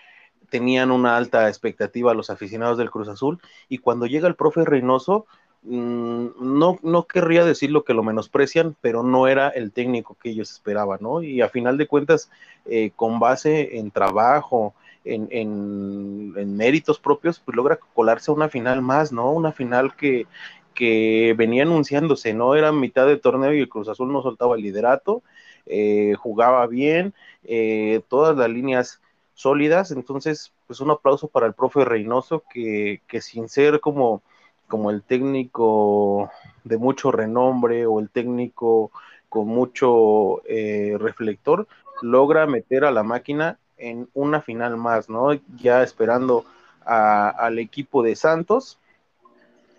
tenían 0.51 0.93
una 0.93 1.17
alta 1.17 1.49
expectativa 1.49 2.15
los 2.15 2.31
aficionados 2.31 2.79
del 2.79 2.91
Cruz 2.91 3.09
Azul 3.09 3.41
y 3.69 3.79
cuando 3.79 4.07
llega 4.07 4.27
el 4.29 4.35
profe 4.37 4.65
Reynoso, 4.65 5.27
mm, 5.63 6.27
no, 6.41 6.79
no 6.83 7.07
querría 7.07 7.45
decir 7.45 7.71
lo 7.73 7.83
que 7.83 7.95
lo 7.95 8.05
menosprecian, 8.05 8.77
pero 8.81 9.03
no 9.03 9.27
era 9.27 9.49
el 9.49 9.73
técnico 9.73 10.17
que 10.21 10.31
ellos 10.31 10.51
esperaban, 10.53 10.99
¿no? 11.01 11.23
Y 11.23 11.41
a 11.41 11.49
final 11.49 11.77
de 11.77 11.89
cuentas, 11.89 12.31
eh, 12.67 12.91
con 12.95 13.19
base 13.19 13.79
en 13.79 13.91
trabajo, 13.91 14.75
en, 15.05 15.29
en, 15.31 16.57
méritos 16.57 16.99
propios, 16.99 17.41
pues 17.41 17.57
logra 17.57 17.79
colarse 17.95 18.31
a 18.31 18.35
una 18.35 18.49
final 18.49 18.83
más, 18.83 19.13
¿no? 19.13 19.31
Una 19.31 19.53
final 19.53 19.95
que, 19.97 20.27
que 20.75 21.35
venía 21.37 21.63
anunciándose, 21.63 22.35
¿no? 22.35 22.55
Era 22.55 22.73
mitad 22.73 23.07
de 23.07 23.17
torneo 23.17 23.53
y 23.53 23.61
el 23.61 23.69
Cruz 23.69 23.89
Azul 23.89 24.13
no 24.13 24.23
soltaba 24.23 24.57
el 24.57 24.63
liderato, 24.63 25.23
eh, 25.67 26.15
jugaba 26.19 26.67
bien, 26.67 27.15
eh, 27.45 28.01
todas 28.09 28.37
las 28.37 28.49
líneas 28.51 29.01
sólidas, 29.35 29.91
entonces, 29.91 30.53
pues 30.67 30.81
un 30.81 30.91
aplauso 30.91 31.29
para 31.29 31.47
el 31.47 31.55
profe 31.55 31.85
Reynoso, 31.85 32.43
que, 32.53 33.01
que 33.07 33.21
sin 33.21 33.49
ser 33.49 33.81
como, 33.81 34.23
como 34.69 34.91
el 34.91 35.03
técnico 35.03 36.31
de 36.65 36.77
mucho 36.77 37.11
renombre 37.11 37.87
o 37.87 38.01
el 38.01 38.11
técnico 38.11 38.91
con 39.29 39.47
mucho 39.47 40.43
eh, 40.47 40.97
reflector, 40.99 41.67
logra 42.03 42.47
meter 42.47 42.85
a 42.85 42.91
la 42.91 43.03
máquina 43.03 43.59
en 43.79 44.09
una 44.13 44.41
final 44.43 44.77
más, 44.77 45.09
¿no? 45.09 45.33
Ya 45.57 45.83
esperando 45.83 46.45
al 46.85 47.59
equipo 47.59 48.03
de 48.03 48.17
Santos, 48.17 48.80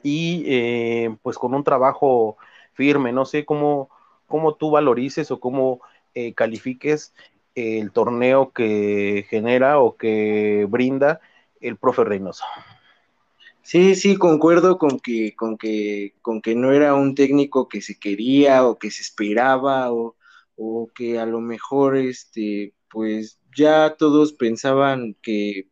y 0.03 0.43
eh, 0.47 1.15
pues 1.21 1.37
con 1.37 1.53
un 1.53 1.63
trabajo 1.63 2.37
firme. 2.73 3.11
No 3.11 3.25
sé 3.25 3.45
cómo, 3.45 3.89
cómo 4.27 4.55
tú 4.55 4.71
valorices 4.71 5.31
o 5.31 5.39
cómo 5.39 5.81
eh, 6.13 6.33
califiques 6.33 7.13
el 7.55 7.91
torneo 7.91 8.51
que 8.51 9.25
genera 9.29 9.79
o 9.79 9.97
que 9.97 10.65
brinda 10.69 11.19
el 11.59 11.77
profe 11.77 12.03
Reynoso. 12.03 12.43
Sí, 13.63 13.95
sí, 13.95 14.17
concuerdo 14.17 14.77
con 14.77 14.99
que, 14.99 15.35
con 15.35 15.57
que, 15.57 16.15
con 16.21 16.41
que 16.41 16.55
no 16.55 16.71
era 16.71 16.95
un 16.95 17.13
técnico 17.15 17.67
que 17.67 17.81
se 17.81 17.99
quería 17.99 18.65
o 18.65 18.79
que 18.79 18.89
se 18.89 19.01
esperaba 19.03 19.91
o, 19.91 20.15
o 20.57 20.89
que 20.93 21.19
a 21.19 21.25
lo 21.25 21.41
mejor 21.41 21.95
este, 21.95 22.73
pues 22.89 23.39
ya 23.55 23.95
todos 23.97 24.33
pensaban 24.33 25.15
que 25.21 25.67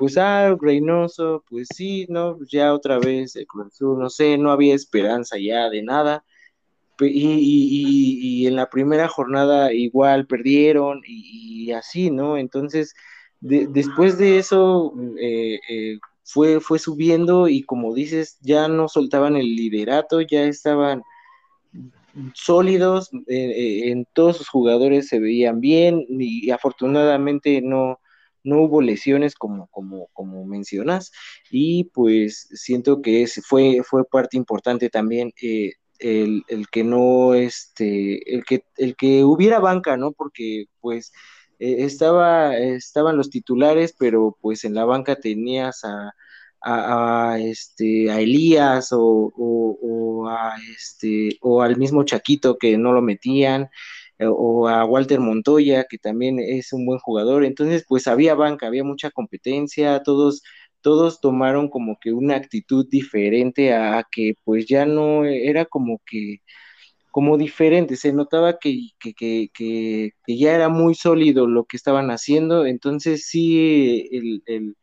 pues, 0.00 0.16
ah, 0.16 0.56
Reynoso, 0.58 1.44
pues 1.46 1.68
sí, 1.74 2.06
¿no? 2.08 2.38
Ya 2.50 2.72
otra 2.72 2.98
vez 2.98 3.36
el 3.36 3.46
no 3.80 4.08
sé, 4.08 4.38
no 4.38 4.50
había 4.50 4.74
esperanza 4.74 5.36
ya 5.38 5.68
de 5.68 5.82
nada. 5.82 6.24
Y, 6.98 8.46
en 8.46 8.56
la 8.56 8.70
primera 8.70 9.08
jornada 9.08 9.74
igual 9.74 10.26
perdieron 10.26 11.02
y, 11.06 11.72
así, 11.72 12.10
¿no? 12.10 12.38
Entonces, 12.38 12.94
después 13.40 14.16
de 14.16 14.38
eso 14.38 14.94
eh, 15.20 15.60
eh, 15.68 15.98
fue, 16.24 16.60
fue 16.60 16.78
subiendo 16.78 17.48
y 17.48 17.62
como 17.62 17.92
dices, 17.94 18.38
ya 18.40 18.68
no 18.68 18.88
soltaban 18.88 19.36
el 19.36 19.54
liderato, 19.54 20.22
ya 20.22 20.44
estaban 20.44 21.02
sólidos, 22.32 23.10
eh, 23.26 23.90
en 23.90 24.06
todos 24.14 24.38
sus 24.38 24.48
jugadores 24.48 25.08
se 25.08 25.18
veían 25.20 25.60
bien 25.60 26.06
y 26.08 26.50
afortunadamente 26.50 27.60
no, 27.60 28.00
no 28.44 28.62
hubo 28.62 28.82
lesiones 28.82 29.34
como, 29.34 29.68
como, 29.68 30.08
como 30.12 30.44
mencionas, 30.44 31.12
y 31.50 31.84
pues 31.92 32.48
siento 32.52 33.02
que 33.02 33.26
fue, 33.44 33.82
fue 33.84 34.04
parte 34.04 34.36
importante 34.36 34.90
también 34.90 35.32
eh, 35.42 35.72
el, 36.00 36.44
que 36.70 36.84
no, 36.84 37.34
este, 37.34 38.34
el 38.34 38.44
que, 38.44 38.64
el 38.76 38.96
que 38.96 39.24
hubiera 39.24 39.58
banca, 39.60 39.96
¿no? 39.96 40.12
Porque 40.12 40.66
pues 40.80 41.12
eh, 41.58 41.84
estaba, 41.84 42.56
estaban 42.56 43.16
los 43.16 43.30
titulares, 43.30 43.94
pero 43.98 44.36
pues 44.40 44.64
en 44.64 44.74
la 44.74 44.84
banca 44.84 45.16
tenías 45.16 45.82
a, 45.84 47.38
este, 47.40 48.10
a 48.10 48.20
Elías 48.20 48.92
o, 48.92 49.32
o, 49.36 50.28
a 50.28 50.56
este, 50.76 51.38
o 51.40 51.62
al 51.62 51.76
mismo 51.76 52.04
Chaquito 52.04 52.58
que 52.58 52.76
no 52.78 52.92
lo 52.92 53.02
metían, 53.02 53.68
o 54.28 54.68
a 54.68 54.84
Walter 54.84 55.20
Montoya, 55.20 55.84
que 55.88 55.98
también 55.98 56.38
es 56.40 56.72
un 56.72 56.86
buen 56.86 56.98
jugador. 56.98 57.44
Entonces, 57.44 57.84
pues 57.88 58.06
había 58.06 58.34
banca, 58.34 58.66
había 58.66 58.84
mucha 58.84 59.10
competencia, 59.10 60.02
todos, 60.02 60.42
todos 60.80 61.20
tomaron 61.20 61.68
como 61.68 61.98
que 62.00 62.12
una 62.12 62.36
actitud 62.36 62.86
diferente 62.88 63.74
a, 63.74 64.04
que 64.10 64.34
pues 64.44 64.66
ya 64.66 64.86
no 64.86 65.24
era 65.24 65.64
como 65.66 66.00
que 66.06 66.38
como 67.10 67.36
diferente, 67.38 67.96
se 67.96 68.12
notaba 68.12 68.58
que, 68.58 68.90
que, 69.00 69.14
que, 69.14 69.50
que, 69.52 70.12
ya 70.28 70.54
era 70.54 70.68
muy 70.68 70.94
sólido 70.94 71.46
lo 71.46 71.64
que 71.64 71.76
estaban 71.76 72.10
haciendo, 72.10 72.66
entonces 72.66 73.26
sí, 73.26 74.08
el, 74.12 74.42
el, 74.46 74.76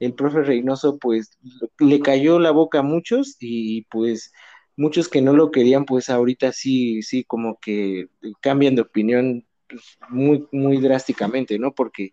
el 0.00 0.14
profe 0.14 0.42
Reynoso 0.42 0.98
pues 0.98 1.38
le 1.78 2.00
cayó 2.00 2.38
la 2.38 2.50
boca 2.50 2.80
a 2.80 2.82
muchos 2.82 3.36
y 3.40 3.82
pues 3.90 4.32
muchos 4.78 5.08
que 5.08 5.20
no 5.20 5.34
lo 5.34 5.50
querían, 5.50 5.84
pues 5.84 6.08
ahorita 6.08 6.52
sí, 6.52 7.02
sí, 7.02 7.24
como 7.24 7.58
que 7.60 8.08
cambian 8.40 8.76
de 8.76 8.82
opinión 8.82 9.44
pues, 9.68 9.98
muy, 10.08 10.46
muy 10.52 10.78
drásticamente, 10.78 11.58
¿no? 11.58 11.74
Porque, 11.74 12.12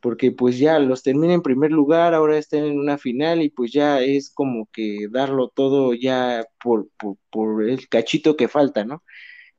porque 0.00 0.30
pues 0.30 0.58
ya 0.58 0.78
los 0.78 1.02
termina 1.02 1.34
en 1.34 1.42
primer 1.42 1.72
lugar, 1.72 2.14
ahora 2.14 2.38
están 2.38 2.64
en 2.64 2.78
una 2.78 2.98
final 2.98 3.42
y 3.42 3.50
pues 3.50 3.72
ya 3.72 4.00
es 4.00 4.30
como 4.30 4.68
que 4.72 5.08
darlo 5.10 5.48
todo 5.48 5.92
ya 5.92 6.46
por, 6.62 6.88
por, 7.30 7.68
el 7.68 7.88
cachito 7.88 8.36
que 8.36 8.48
falta, 8.48 8.84
¿no? 8.84 9.02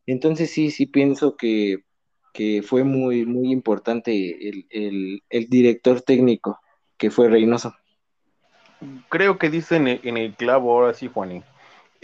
Entonces 0.05 0.49
sí, 0.51 0.71
sí 0.71 0.85
pienso 0.85 1.35
que, 1.35 1.79
que 2.33 2.61
fue 2.63 2.85
muy, 2.85 3.25
muy 3.25 3.51
importante 3.51 4.47
el, 4.47 4.65
el, 4.69 5.23
el 5.29 5.49
director 5.49 6.01
técnico, 6.01 6.59
que 6.97 7.11
fue 7.11 7.29
Reynoso. 7.29 7.75
Creo 9.09 9.37
que 9.37 9.49
dicen 9.49 9.87
en 9.87 10.17
el 10.17 10.35
clavo 10.35 10.71
ahora 10.71 10.93
sí, 10.93 11.09
Juanín 11.13 11.43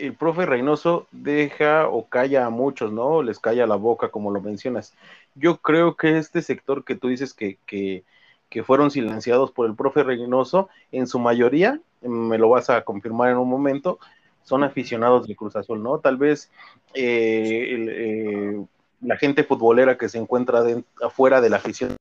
el 0.01 0.15
profe 0.15 0.45
Reynoso 0.45 1.07
deja 1.11 1.87
o 1.87 2.07
calla 2.07 2.45
a 2.45 2.49
muchos, 2.49 2.91
¿no? 2.91 3.21
Les 3.21 3.39
calla 3.39 3.67
la 3.67 3.75
boca, 3.75 4.09
como 4.09 4.31
lo 4.31 4.41
mencionas. 4.41 4.93
Yo 5.35 5.57
creo 5.57 5.95
que 5.95 6.17
este 6.17 6.41
sector 6.41 6.83
que 6.83 6.95
tú 6.95 7.07
dices 7.07 7.33
que, 7.33 7.57
que, 7.65 8.03
que 8.49 8.63
fueron 8.63 8.91
silenciados 8.91 9.51
por 9.51 9.67
el 9.67 9.75
profe 9.75 10.03
Reynoso, 10.03 10.69
en 10.91 11.07
su 11.07 11.19
mayoría, 11.19 11.79
me 12.01 12.37
lo 12.37 12.49
vas 12.49 12.69
a 12.69 12.83
confirmar 12.83 13.31
en 13.31 13.37
un 13.37 13.49
momento, 13.49 13.99
son 14.43 14.63
aficionados 14.63 15.27
de 15.27 15.35
Cruz 15.35 15.55
Azul, 15.55 15.83
¿no? 15.83 15.99
Tal 15.99 16.17
vez 16.17 16.51
eh, 16.93 17.75
eh, 17.89 18.65
la 19.01 19.17
gente 19.17 19.43
futbolera 19.43 19.97
que 19.97 20.09
se 20.09 20.17
encuentra 20.17 20.63
afuera 21.01 21.41
de 21.41 21.49
la 21.49 21.57
afición 21.57 21.95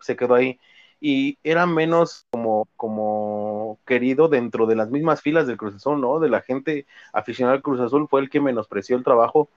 se 0.00 0.16
quedó 0.16 0.34
ahí 0.34 0.58
y 1.00 1.38
era 1.42 1.66
menos 1.66 2.26
como, 2.30 2.68
como 2.76 3.49
querido 3.84 4.28
dentro 4.28 4.66
de 4.66 4.76
las 4.76 4.90
mismas 4.90 5.20
filas 5.20 5.46
del 5.46 5.56
Cruz 5.56 5.74
Azul, 5.74 6.00
¿no? 6.00 6.20
De 6.20 6.28
la 6.28 6.40
gente 6.40 6.86
aficionada 7.12 7.56
al 7.56 7.62
Cruz 7.62 7.80
Azul 7.80 8.08
fue 8.08 8.20
el 8.20 8.30
que 8.30 8.40
menospreció 8.40 8.96
el 8.96 9.04
trabajo 9.04 9.48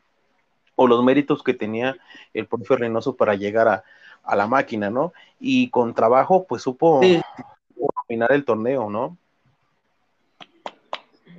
o 0.75 0.87
los 0.87 1.03
méritos 1.03 1.43
que 1.43 1.53
tenía 1.53 1.97
el 2.33 2.47
profe 2.47 2.75
Reynoso 2.75 3.15
para 3.15 3.35
llegar 3.35 3.67
a, 3.67 3.83
la 4.35 4.47
máquina, 4.47 4.89
¿no? 4.89 5.13
Y 5.39 5.69
con 5.69 5.93
trabajo, 5.93 6.45
pues 6.47 6.61
supo 6.63 7.01
dominar 8.07 8.31
el 8.31 8.45
torneo, 8.45 8.89
¿no? 8.89 9.17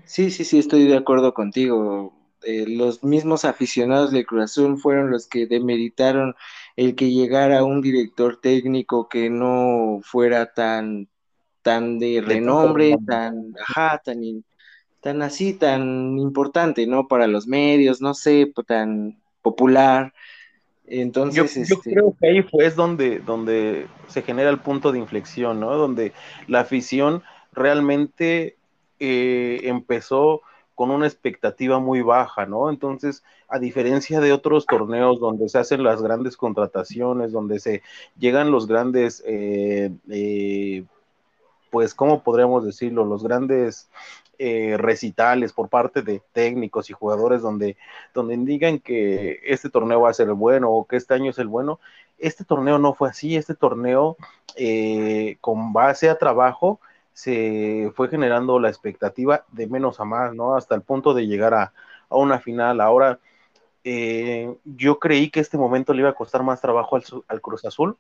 Sí, 0.04 0.31
sí, 0.31 0.45
sí, 0.45 0.59
estoy 0.59 0.87
de 0.87 0.97
acuerdo 0.97 1.33
contigo. 1.33 2.12
Eh, 2.43 2.66
los 2.69 3.02
mismos 3.02 3.47
aficionados 3.47 4.11
de 4.11 4.26
Cruz 4.26 4.45
Azul 4.45 4.78
fueron 4.78 5.11
los 5.11 5.26
que 5.26 5.47
demeritaron 5.47 6.35
el 6.76 6.95
que 6.95 7.11
llegara 7.11 7.64
un 7.64 7.81
director 7.81 8.38
técnico 8.38 9.09
que 9.09 9.31
no 9.31 10.00
fuera 10.02 10.52
tan, 10.52 11.09
tan 11.64 11.99
de 11.99 12.23
renombre, 12.25 12.97
tan, 13.06 13.54
ajá, 13.59 14.00
tan, 14.04 14.44
tan 15.00 15.23
así, 15.23 15.54
tan 15.54 16.18
importante, 16.18 16.87
¿no? 16.87 17.09
Para 17.09 17.26
los 17.26 17.47
medios, 17.47 18.02
no 18.02 18.12
sé, 18.12 18.52
tan 18.66 19.18
popular. 19.40 20.12
Entonces, 20.87 21.54
yo, 21.54 21.76
este 21.76 21.90
creo 21.90 22.14
que 22.21 22.28
ahí 22.28 22.42
fue 22.42 22.66
es 22.66 22.76
donde, 22.76 23.18
donde 23.21 23.87
se 24.09 24.21
genera 24.21 24.50
el 24.50 24.59
punto 24.59 24.92
de 24.92 24.99
inflexión, 24.99 25.59
¿no? 25.59 25.75
Donde 25.75 26.12
la 26.47 26.61
afición 26.61 27.23
realmente 27.52 28.56
eh, 29.00 29.61
empezó 29.64 30.42
con 30.75 30.90
una 30.90 31.06
expectativa 31.06 31.78
muy 31.78 32.02
baja, 32.02 32.44
¿no? 32.44 32.68
Entonces, 32.68 33.23
a 33.49 33.59
diferencia 33.59 34.21
de 34.21 34.35
otros 34.35 34.66
torneos 34.66 35.18
donde 35.18 35.49
se 35.49 35.59
hacen 35.59 35.83
las 35.83 36.02
grandes 36.02 36.37
contrataciones, 36.37 37.33
donde 37.33 37.59
se 37.59 37.83
llegan 38.18 38.50
los 38.50 38.66
grandes, 38.66 39.23
eh, 39.26 39.92
eh, 40.11 40.85
pues, 41.75 41.93
¿cómo 41.93 42.23
podríamos 42.23 42.64
decirlo? 42.64 43.04
Los 43.04 43.25
grandes 43.25 43.90
eh, 44.38 44.76
recitales 44.78 45.52
por 45.52 45.69
parte 45.69 46.02
de 46.02 46.23
técnicos 46.33 46.88
y 46.88 46.93
jugadores 46.93 47.43
donde, 47.43 47.76
donde 48.14 48.81
que 48.81 49.40
este 49.43 49.71
torneo 49.71 50.02
va 50.02 50.11
a 50.11 50.14
ser 50.14 50.28
el 50.28 50.35
bueno 50.35 50.71
o 50.71 50.87
que 50.87 50.95
este 50.95 51.14
año 51.14 51.31
es 51.31 51.38
el 51.40 51.49
bueno. 51.49 51.81
Este 52.16 52.45
torneo 52.45 52.78
no 52.78 52.95
fue 52.95 53.09
así, 53.09 53.35
este 53.35 53.57
torneo 53.57 54.16
con 55.40 55.73
base 55.73 56.09
a 56.09 56.16
trabajo 56.16 56.78
se 57.12 57.90
fue 57.97 58.09
generando 58.09 58.61
la 58.61 58.69
expectativa 58.69 59.45
de 59.50 59.66
menos 59.66 59.99
a 59.99 60.04
más, 60.04 60.33
¿no? 60.33 60.54
Hasta 60.54 60.76
el 60.76 60.83
punto 60.83 61.12
de 61.12 61.26
llegar 61.26 61.54
a, 61.54 61.73
una 62.09 62.38
final. 62.38 62.81
Ahora, 62.81 63.19
eh, 63.83 64.57
yo 64.64 65.00
creí 65.00 65.28
que 65.28 65.40
este 65.40 65.59
momento 65.59 65.93
le 65.93 66.02
iba 66.02 66.11
a 66.11 66.14
costar 66.14 66.45
más 66.45 66.61
trabajo 66.61 67.00
al, 67.26 67.40
Cruz 67.40 67.64
Azul, 67.64 67.97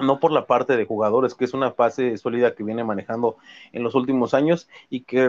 no 0.00 0.20
por 0.20 0.32
la 0.32 0.46
parte 0.46 0.76
de 0.76 0.86
jugadores, 0.86 1.34
que 1.34 1.44
es 1.44 1.54
una 1.54 1.72
fase 1.72 2.16
sólida 2.16 2.54
que 2.54 2.64
viene 2.64 2.84
manejando 2.84 3.36
en 3.72 3.82
los 3.82 3.94
últimos 3.94 4.34
años 4.34 4.68
y 4.88 5.02
que 5.02 5.28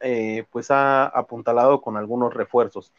eh, 0.00 0.44
pues 0.50 0.70
ha 0.70 1.06
apuntalado 1.06 1.80
con 1.80 1.96
algunos 1.96 2.34
refuerzos. 2.34 2.92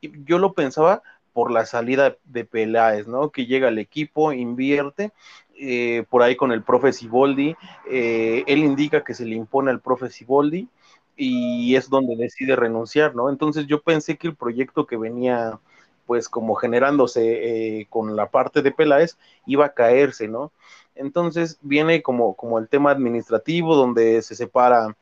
Yo 0.00 0.38
lo 0.38 0.52
pensaba 0.52 1.02
por 1.32 1.50
la 1.50 1.66
salida 1.66 2.16
de 2.24 2.44
Peláez, 2.44 3.06
¿no? 3.06 3.30
Que 3.30 3.46
llega 3.46 3.68
al 3.68 3.78
equipo, 3.78 4.32
invierte 4.32 5.12
eh, 5.60 6.04
por 6.08 6.22
ahí 6.22 6.36
con 6.36 6.52
el 6.52 6.62
profe 6.62 6.92
Siboldi, 6.92 7.56
eh, 7.90 8.44
él 8.46 8.60
indica 8.60 9.02
que 9.02 9.14
se 9.14 9.24
le 9.24 9.34
impone 9.34 9.70
al 9.70 9.80
profe 9.80 10.08
Siboldi 10.08 10.68
y 11.16 11.74
es 11.74 11.90
donde 11.90 12.14
decide 12.16 12.54
renunciar, 12.54 13.16
¿no? 13.16 13.28
Entonces 13.28 13.66
yo 13.66 13.82
pensé 13.82 14.16
que 14.16 14.28
el 14.28 14.36
proyecto 14.36 14.86
que 14.86 14.96
venía 14.96 15.58
pues 16.08 16.28
como 16.28 16.56
generándose 16.56 17.80
eh, 17.80 17.86
con 17.88 18.16
la 18.16 18.30
parte 18.30 18.62
de 18.62 18.72
Peláez 18.72 19.16
iba 19.46 19.66
a 19.66 19.74
caerse, 19.74 20.26
¿no? 20.26 20.50
Entonces 20.96 21.58
viene 21.62 22.02
como, 22.02 22.34
como 22.34 22.58
el 22.58 22.66
tema 22.66 22.90
administrativo 22.90 23.76
donde 23.76 24.20
se 24.22 24.34
separa 24.34 24.96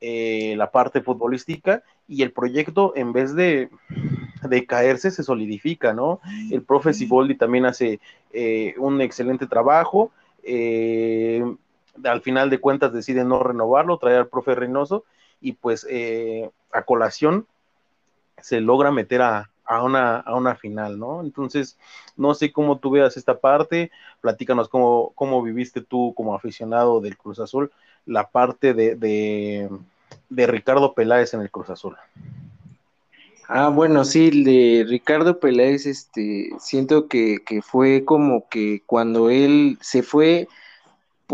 la 0.00 0.70
parte 0.72 1.00
futbolística 1.00 1.84
y 2.08 2.22
el 2.22 2.32
proyecto 2.32 2.92
en 2.96 3.12
vez 3.12 3.36
de, 3.36 3.70
de 4.48 4.66
caerse 4.66 5.10
se 5.10 5.22
solidifica, 5.22 5.92
¿no? 5.92 6.20
El 6.50 6.62
profe 6.62 6.92
Siboldi 6.92 7.36
también 7.36 7.66
hace 7.66 8.00
eh, 8.32 8.74
un 8.78 9.00
excelente 9.00 9.46
trabajo. 9.46 10.10
Eh, 10.42 11.44
al 12.04 12.22
final 12.22 12.50
de 12.50 12.58
cuentas 12.58 12.92
decide 12.92 13.24
no 13.24 13.42
renovarlo, 13.42 13.98
traer 13.98 14.18
al 14.18 14.28
profe 14.28 14.54
Reynoso 14.54 15.04
y 15.40 15.52
pues 15.52 15.86
eh, 15.88 16.50
a 16.72 16.82
colación 16.82 17.46
se 18.40 18.60
logra 18.60 18.90
meter 18.90 19.22
a, 19.22 19.50
una, 19.80 20.16
a 20.16 20.34
una 20.34 20.56
final, 20.56 20.98
¿no? 20.98 21.20
Entonces, 21.20 21.78
no 22.16 22.34
sé 22.34 22.50
cómo 22.50 22.78
tú 22.78 22.90
veas 22.90 23.16
esta 23.16 23.38
parte, 23.38 23.92
platícanos 24.20 24.68
cómo, 24.68 25.12
cómo 25.14 25.40
viviste 25.42 25.80
tú 25.80 26.12
como 26.16 26.34
aficionado 26.34 27.00
del 27.00 27.16
Cruz 27.16 27.38
Azul 27.38 27.70
la 28.04 28.28
parte 28.28 28.74
de, 28.74 28.96
de, 28.96 29.70
de 30.28 30.46
Ricardo 30.48 30.92
Peláez 30.92 31.32
en 31.34 31.40
el 31.42 31.50
Cruz 31.50 31.70
Azul. 31.70 31.96
Ah, 33.48 33.68
bueno, 33.68 34.04
sí, 34.04 34.42
de 34.44 34.84
Ricardo 34.88 35.38
Peláez, 35.38 35.86
este, 35.86 36.50
siento 36.58 37.06
que, 37.06 37.38
que 37.44 37.60
fue 37.60 38.04
como 38.04 38.48
que 38.48 38.82
cuando 38.86 39.30
él 39.30 39.78
se 39.80 40.02
fue, 40.02 40.48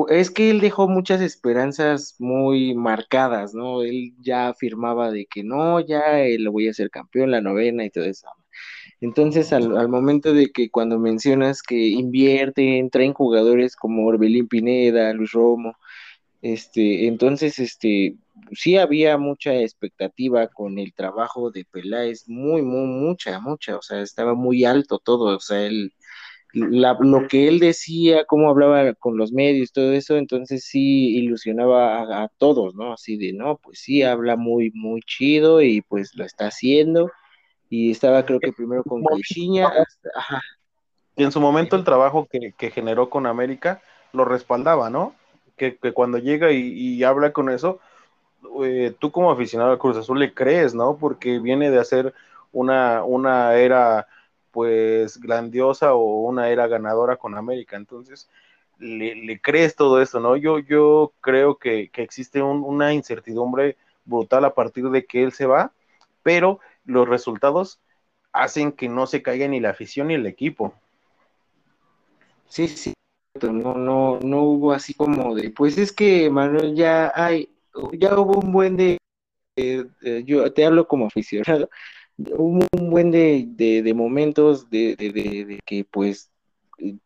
es 0.09 0.31
que 0.31 0.51
él 0.51 0.61
dejó 0.61 0.89
muchas 0.89 1.21
esperanzas 1.21 2.15
muy 2.19 2.75
marcadas, 2.75 3.55
¿no? 3.55 3.83
Él 3.83 4.15
ya 4.21 4.49
afirmaba 4.49 5.11
de 5.11 5.27
que 5.27 5.43
no, 5.43 5.81
ya 5.81 6.21
él 6.21 6.45
lo 6.45 6.53
voy 6.53 6.69
a 6.69 6.75
ser 6.75 6.91
campeón, 6.91 7.31
la 7.31 7.41
novena 7.41 7.85
y 7.85 7.91
todo 7.91 8.05
eso. 8.05 8.29
Entonces, 9.01 9.53
al, 9.53 9.77
al 9.77 9.89
momento 9.89 10.33
de 10.33 10.51
que 10.51 10.71
cuando 10.71 10.99
mencionas 10.99 11.63
que 11.63 11.77
invierte, 11.89 12.79
entra 12.79 13.05
en 13.05 13.15
jugadores 13.15 13.77
como 13.77 14.07
Orbelín 14.07 14.49
Pineda, 14.49 15.13
Luis 15.13 15.33
Romo, 15.33 15.77
este, 16.43 17.09
entonces, 17.09 17.59
este, 17.59 18.17
sí 18.53 18.77
había 18.77 19.19
mucha 19.19 19.55
expectativa 19.57 20.47
con 20.49 20.79
el 20.79 20.95
trabajo 20.95 21.51
de 21.51 21.65
Peláez, 21.65 22.29
muy, 22.29 22.63
muy, 22.63 22.87
mucha, 22.87 23.41
mucha, 23.41 23.77
o 23.77 23.83
sea, 23.83 24.03
estaba 24.03 24.35
muy 24.35 24.65
alto 24.65 24.99
todo, 24.99 25.37
o 25.37 25.41
sea, 25.41 25.67
él, 25.67 25.93
lo 26.53 27.29
que 27.29 27.49
él 27.49 27.59
decía, 27.59 28.25
cómo 28.25 28.49
hablaba 28.49 28.95
con 28.95 29.17
los 29.17 29.33
medios, 29.33 29.73
todo 29.73 29.93
eso, 29.93 30.17
entonces 30.17 30.65
sí 30.65 31.17
ilusionaba 31.17 32.23
a, 32.23 32.29
todos, 32.39 32.75
¿no? 32.75 32.93
Así 32.93 33.17
de, 33.17 33.33
no, 33.33 33.59
pues 33.59 33.81
sí, 33.81 34.03
habla 34.03 34.37
muy, 34.37 34.71
muy 34.75 35.01
chido 35.03 35.61
y 35.61 35.83
pues 35.83 36.15
lo 36.15 36.25
está 36.25 36.47
haciendo, 36.47 37.11
y 37.69 37.91
estaba 37.91 38.25
creo 38.25 38.41
que 38.41 38.53
primero 38.53 38.83
con 38.83 39.05
Caixinha. 39.05 39.71
Y 41.17 41.25
en 41.25 41.33
su 41.33 41.41
momento 41.41 41.77
el 41.77 41.85
trabajo 41.85 42.27
que, 42.31 42.53
que 42.57 42.71
generó 42.71 43.11
con 43.11 43.27
América 43.27 43.83
lo 44.13 44.25
respaldaba, 44.25 44.89
¿no? 44.89 45.15
Que, 45.57 45.77
cuando 45.93 46.19
llega 46.19 46.53
y 46.53 47.03
habla 47.03 47.33
con 47.33 47.51
eso, 47.51 47.81
eh, 48.65 48.95
tú 48.99 49.11
como 49.11 49.31
aficionado 49.31 49.71
al 49.71 49.79
Cruz 49.79 49.97
Azul 49.97 50.19
le 50.19 50.33
crees, 50.33 50.75
¿no? 50.75 50.97
Porque 50.97 51.39
viene 51.39 51.71
de 51.71 51.79
hacer 51.79 52.15
una, 52.53 53.05
una 53.05 53.55
era 53.55 54.07
pues 54.51 55.19
grandiosa 55.21 55.95
o 55.95 56.23
una 56.23 56.51
era 56.51 56.67
ganadora 56.67 57.17
con 57.17 57.37
América. 57.37 57.77
Entonces, 57.77 58.29
le, 58.79 59.41
crees 59.41 59.77
todo 59.77 60.01
esto, 60.01 60.21
¿no? 60.21 60.37
Yo, 60.37 60.59
yo 60.59 61.13
creo 61.21 61.57
que, 61.57 61.91
existe 61.95 62.43
una 62.43 62.93
incertidumbre 62.93 63.77
brutal 64.05 64.45
a 64.45 64.55
partir 64.55 64.89
de 64.91 65.05
que 65.05 65.23
él 65.23 65.33
se 65.33 65.47
va, 65.47 65.73
pero 66.23 66.61
los 66.85 67.09
resultados 67.09 67.81
hacen 68.33 68.73
que 68.73 68.89
no 68.89 69.07
se 69.07 69.23
caiga 69.23 69.49
ni 69.49 69.61
la 69.61 69.71
afición 69.71 70.09
ni 70.09 70.15
el 70.15 70.27
equipo. 70.27 70.75
Sí, 72.49 72.69
sí, 72.69 72.95
no, 73.43 73.75
no, 73.75 74.19
no 74.21 74.43
hubo 74.43 74.73
así 74.73 74.95
como 74.95 75.35
de, 75.35 75.51
pues 75.51 75.77
es 75.77 75.93
que 75.93 76.31
Manuel 76.31 76.75
ya 76.75 77.13
hay, 77.15 77.51
ya 77.93 78.19
hubo 78.19 78.41
un 78.41 78.53
buen 78.53 78.77
de, 78.77 78.99
yo 80.25 80.51
te 80.53 80.65
hablo 80.65 80.89
como 80.89 81.07
aficionado, 81.07 81.69
hubo 82.19 82.67
un 82.73 82.91
buen 82.91 83.11
de, 83.11 83.47
de, 83.57 83.95
momentos 83.95 84.69
de, 84.71 84.97
de, 84.97 85.61
que 85.65 85.85
pues 85.85 86.31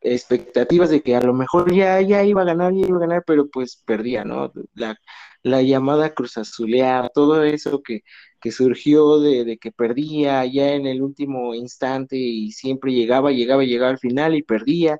expectativas 0.00 0.90
de 0.90 1.02
que 1.02 1.16
a 1.16 1.20
lo 1.20 1.32
mejor 1.32 1.72
ya, 1.74 2.00
ya 2.00 2.22
iba 2.24 2.42
a 2.42 2.44
ganar, 2.44 2.72
ya 2.74 2.86
iba 2.86 2.96
a 2.96 3.00
ganar, 3.00 3.24
pero 3.26 3.48
pues 3.48 3.76
perdía, 3.86 4.24
¿no? 4.24 4.52
La, 4.74 4.96
la 5.42 5.62
llamada 5.62 6.14
Cruz 6.14 6.36
Azuleada, 6.38 7.08
todo 7.08 7.42
eso 7.44 7.82
que, 7.82 8.02
que 8.40 8.52
surgió 8.52 9.18
de, 9.20 9.44
de, 9.44 9.58
que 9.58 9.72
perdía 9.72 10.44
ya 10.46 10.72
en 10.72 10.86
el 10.86 11.02
último 11.02 11.54
instante 11.54 12.16
y 12.16 12.52
siempre 12.52 12.92
llegaba, 12.92 13.32
llegaba, 13.32 13.64
llegaba 13.64 13.90
al 13.90 13.98
final 13.98 14.34
y 14.34 14.42
perdía. 14.42 14.98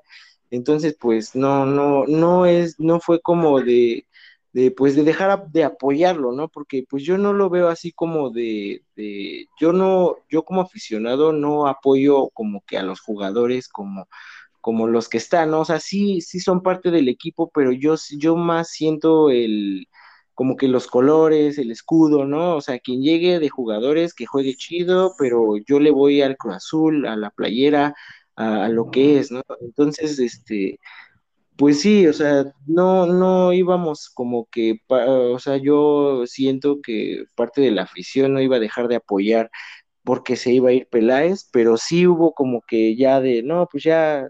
Entonces, 0.51 0.95
pues 0.99 1.35
no, 1.35 1.65
no, 1.65 2.05
no 2.07 2.45
es, 2.45 2.79
no 2.79 2.99
fue 2.99 3.19
como 3.21 3.61
de, 3.61 4.05
de 4.53 4.71
pues 4.71 4.95
de 4.95 5.03
dejar 5.03 5.49
de 5.51 5.63
apoyarlo, 5.63 6.31
¿no? 6.31 6.47
Porque 6.49 6.85
pues 6.89 7.03
yo 7.03 7.17
no 7.17 7.33
lo 7.33 7.49
veo 7.49 7.69
así 7.69 7.91
como 7.91 8.29
de, 8.29 8.83
de, 8.95 9.47
yo 9.59 9.73
no, 9.73 10.17
yo 10.29 10.43
como 10.45 10.61
aficionado 10.61 11.33
no 11.33 11.67
apoyo 11.67 12.29
como 12.29 12.61
que 12.65 12.77
a 12.77 12.83
los 12.83 13.01
jugadores 13.01 13.67
como, 13.67 14.07
como 14.61 14.87
los 14.87 15.09
que 15.09 15.17
están, 15.17 15.51
¿no? 15.51 15.61
O 15.61 15.65
sea, 15.65 15.79
sí, 15.79 16.21
sí 16.21 16.39
son 16.39 16.61
parte 16.63 16.91
del 16.91 17.09
equipo, 17.09 17.51
pero 17.53 17.71
yo, 17.71 17.95
yo 18.17 18.35
más 18.37 18.69
siento 18.69 19.29
el, 19.31 19.87
como 20.35 20.55
que 20.57 20.67
los 20.67 20.87
colores, 20.87 21.57
el 21.57 21.71
escudo, 21.71 22.25
¿no? 22.25 22.55
O 22.57 22.61
sea, 22.61 22.79
quien 22.79 23.01
llegue 23.01 23.39
de 23.39 23.49
jugadores 23.49 24.13
que 24.13 24.25
juegue 24.27 24.55
chido, 24.55 25.13
pero 25.17 25.57
yo 25.67 25.79
le 25.79 25.91
voy 25.91 26.21
al 26.21 26.37
Cruz 26.37 26.55
Azul, 26.57 27.07
a 27.07 27.15
la 27.15 27.29
playera, 27.31 27.95
a, 28.35 28.65
a 28.65 28.69
lo 28.69 28.91
que 28.91 29.19
es, 29.19 29.31
¿no? 29.31 29.41
Entonces, 29.61 30.19
este, 30.19 30.79
pues 31.55 31.81
sí, 31.81 32.07
o 32.07 32.13
sea, 32.13 32.45
no, 32.65 33.05
no 33.05 33.53
íbamos 33.53 34.09
como 34.09 34.47
que, 34.51 34.79
o 34.87 35.39
sea, 35.39 35.57
yo 35.57 36.23
siento 36.25 36.81
que 36.81 37.25
parte 37.35 37.61
de 37.61 37.71
la 37.71 37.83
afición 37.83 38.33
no 38.33 38.41
iba 38.41 38.57
a 38.57 38.59
dejar 38.61 38.87
de 38.87 38.95
apoyar 38.95 39.49
porque 40.03 40.35
se 40.35 40.51
iba 40.51 40.69
a 40.69 40.73
ir 40.73 40.87
Peláez, 40.87 41.49
pero 41.51 41.77
sí 41.77 42.07
hubo 42.07 42.33
como 42.33 42.61
que 42.67 42.95
ya 42.95 43.21
de, 43.21 43.43
no, 43.43 43.67
pues 43.71 43.83
ya, 43.83 44.27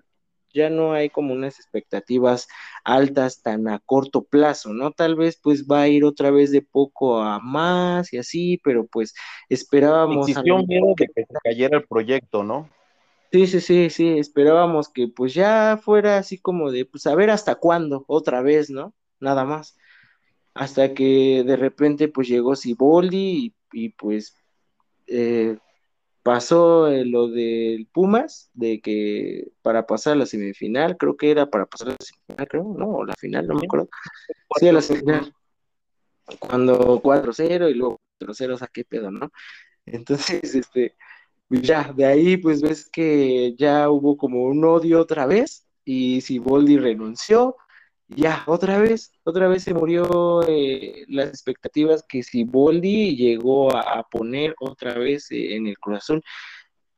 ya 0.53 0.69
no 0.69 0.93
hay 0.93 1.09
como 1.09 1.33
unas 1.33 1.59
expectativas 1.59 2.47
altas 2.83 3.41
tan 3.41 3.67
a 3.67 3.79
corto 3.79 4.23
plazo, 4.23 4.73
¿no? 4.73 4.91
Tal 4.91 5.15
vez 5.15 5.39
pues 5.41 5.65
va 5.65 5.81
a 5.81 5.87
ir 5.87 6.05
otra 6.05 6.29
vez 6.29 6.51
de 6.51 6.61
poco 6.61 7.21
a 7.21 7.39
más 7.39 8.13
y 8.13 8.17
así, 8.17 8.59
pero 8.63 8.85
pues 8.85 9.13
esperábamos. 9.49 10.29
Existió 10.29 10.57
miedo 10.59 10.93
de 10.95 11.05
que 11.05 11.23
se 11.23 11.33
cayera 11.43 11.77
el 11.77 11.87
proyecto, 11.87 12.43
¿no? 12.43 12.69
Sí, 13.33 13.47
sí, 13.47 13.61
sí, 13.61 13.89
sí, 13.89 14.19
esperábamos 14.19 14.89
que 14.89 15.07
pues 15.07 15.33
ya 15.33 15.79
fuera 15.83 16.19
así 16.19 16.37
como 16.37 16.69
de, 16.69 16.85
pues 16.85 17.07
a 17.07 17.15
ver 17.15 17.31
hasta 17.31 17.55
cuándo, 17.55 18.05
otra 18.07 18.43
vez, 18.43 18.69
¿no? 18.69 18.93
Nada 19.19 19.43
más. 19.43 19.75
Hasta 20.53 20.93
que 20.93 21.43
de 21.43 21.55
repente 21.55 22.09
pues 22.09 22.27
llegó 22.27 22.55
Siboldi 22.55 23.55
y, 23.73 23.85
y 23.85 23.89
pues 23.89 24.35
eh, 25.07 25.57
pasó 26.21 26.87
lo 26.91 27.27
del 27.27 27.87
Pumas, 27.91 28.51
de 28.53 28.79
que 28.81 29.47
para 29.63 29.87
pasar 29.87 30.13
a 30.13 30.17
la 30.17 30.25
semifinal, 30.27 30.95
creo 30.95 31.17
que 31.17 31.31
era 31.31 31.47
para 31.49 31.65
pasar 31.65 31.87
a 31.87 31.91
la 31.93 31.97
semifinal, 31.99 32.47
creo, 32.47 32.75
no, 32.77 32.87
o 32.97 33.03
la 33.03 33.15
final, 33.15 33.47
no 33.47 33.55
me 33.55 33.65
acuerdo. 33.65 33.89
Sí, 34.59 34.67
a 34.67 34.73
la 34.73 34.81
semifinal. 34.81 35.33
Cuando 36.37 37.01
4-0 37.01 37.67
y 37.67 37.73
luego 37.73 37.99
4-0, 38.19 38.53
o 38.53 38.57
sea, 38.59 38.69
qué 38.71 38.85
pedo, 38.85 39.09
¿no? 39.09 39.31
Entonces, 39.87 40.53
este, 40.55 40.95
ya, 41.61 41.93
de 41.95 42.05
ahí 42.05 42.37
pues 42.37 42.61
ves 42.61 42.89
que 42.89 43.55
ya 43.57 43.89
hubo 43.89 44.17
como 44.17 44.43
un 44.45 44.63
odio 44.65 44.99
otra 45.01 45.25
vez 45.25 45.67
y 45.85 46.21
si 46.21 46.39
Boldi 46.39 46.77
renunció, 46.77 47.55
ya, 48.07 48.43
otra 48.47 48.77
vez, 48.79 49.11
otra 49.23 49.47
vez 49.47 49.63
se 49.63 49.73
murió 49.73 50.43
eh, 50.47 51.05
las 51.07 51.29
expectativas 51.29 52.03
que 52.07 52.23
si 52.23 52.43
Boldi 52.43 53.15
llegó 53.15 53.75
a, 53.75 54.03
poner 54.09 54.55
otra 54.59 54.97
vez 54.97 55.31
eh, 55.31 55.55
en 55.55 55.67
el 55.67 55.77
corazón, 55.79 56.21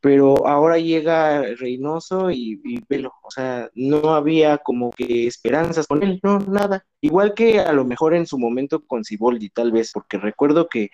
pero 0.02 0.48
ahora 0.48 0.78
llega 0.78 1.42
Reynoso 1.58 2.30
y, 2.32 2.62
y, 2.64 2.80
velo, 2.88 3.14
o 3.24 3.32
sea, 3.32 3.70
no 3.74 4.14
había 4.14 4.60
como 4.60 4.92
que 4.92 5.28
esperanzas 5.28 5.88
con 5.88 6.04
él, 6.04 6.20
no, 6.24 6.40
nada, 6.40 6.86
igual 7.02 7.34
que 7.34 7.60
a 7.60 7.74
lo 7.74 7.86
mejor 7.86 8.14
en 8.14 8.28
su 8.28 8.38
momento 8.38 8.86
con 8.86 9.04
Siboldi, 9.04 9.50
tal 9.50 9.72
vez, 9.72 9.92
porque 9.94 10.18
recuerdo 10.18 10.68
que 10.68 10.90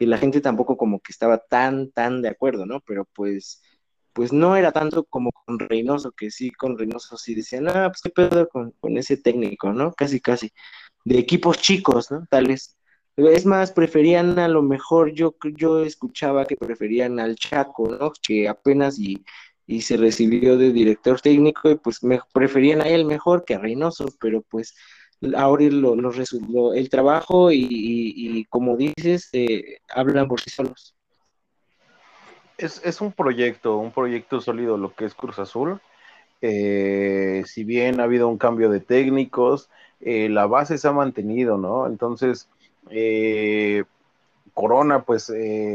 y 0.00 0.06
la 0.06 0.18
gente 0.18 0.40
tampoco 0.40 0.76
como 0.76 1.00
que 1.00 1.12
estaba 1.12 1.38
tan, 1.38 1.90
tan 1.92 2.22
de 2.22 2.30
acuerdo, 2.30 2.66
¿no? 2.66 2.80
Pero 2.80 3.04
pues, 3.14 3.62
pues 4.14 4.32
no 4.32 4.56
era 4.56 4.72
tanto 4.72 5.04
como 5.04 5.30
con 5.30 5.58
Reynoso, 5.58 6.12
que 6.12 6.30
sí, 6.30 6.50
con 6.50 6.78
Reynoso 6.78 7.18
sí 7.18 7.34
decían, 7.34 7.68
ah, 7.68 7.90
pues 7.90 8.00
qué 8.02 8.10
pedo 8.10 8.48
con, 8.48 8.74
ese 8.96 9.18
técnico, 9.18 9.72
¿no? 9.72 9.92
Casi, 9.92 10.20
casi. 10.20 10.50
De 11.04 11.18
equipos 11.18 11.58
chicos, 11.58 12.10
¿no? 12.10 12.26
Tal 12.30 12.48
vez. 12.48 12.76
Es 13.16 13.44
más, 13.44 13.72
preferían 13.72 14.38
a 14.38 14.48
lo 14.48 14.62
mejor, 14.62 15.12
yo, 15.12 15.36
yo 15.56 15.84
escuchaba 15.84 16.46
que 16.46 16.56
preferían 16.56 17.20
al 17.20 17.36
Chaco, 17.36 17.88
¿no? 17.88 18.12
Que 18.22 18.48
apenas 18.48 18.98
y, 18.98 19.22
y 19.66 19.82
se 19.82 19.98
recibió 19.98 20.56
de 20.56 20.72
director 20.72 21.20
técnico 21.20 21.70
y 21.70 21.76
pues 21.76 22.02
me, 22.02 22.20
preferían 22.32 22.80
a 22.80 22.88
él 22.88 23.04
mejor 23.04 23.44
que 23.44 23.54
a 23.54 23.58
Reynoso, 23.58 24.06
pero 24.18 24.42
pues 24.42 24.74
ahora 25.36 25.64
lo, 25.64 25.94
el 26.74 26.90
trabajo 26.90 27.50
y, 27.52 28.46
como 28.48 28.76
dices, 28.76 29.28
eh, 29.32 29.78
hablan 29.94 30.28
por 30.28 30.40
sí 30.40 30.50
solos. 30.50 30.94
Es, 32.56 33.00
un 33.00 33.12
proyecto, 33.12 33.78
un 33.78 33.90
proyecto 33.90 34.40
sólido 34.40 34.76
lo 34.76 34.94
que 34.94 35.06
es 35.06 35.14
Cruz 35.14 35.38
Azul. 35.38 35.80
Eh, 36.42 37.42
si 37.46 37.64
bien 37.64 38.00
ha 38.00 38.04
habido 38.04 38.28
un 38.28 38.38
cambio 38.38 38.70
de 38.70 38.80
técnicos, 38.80 39.70
eh, 40.00 40.28
la 40.28 40.46
base 40.46 40.78
se 40.78 40.88
ha 40.88 40.92
mantenido, 40.92 41.58
¿no? 41.58 41.86
Entonces, 41.86 42.48
Corona, 44.54 45.02
pues 45.04 45.32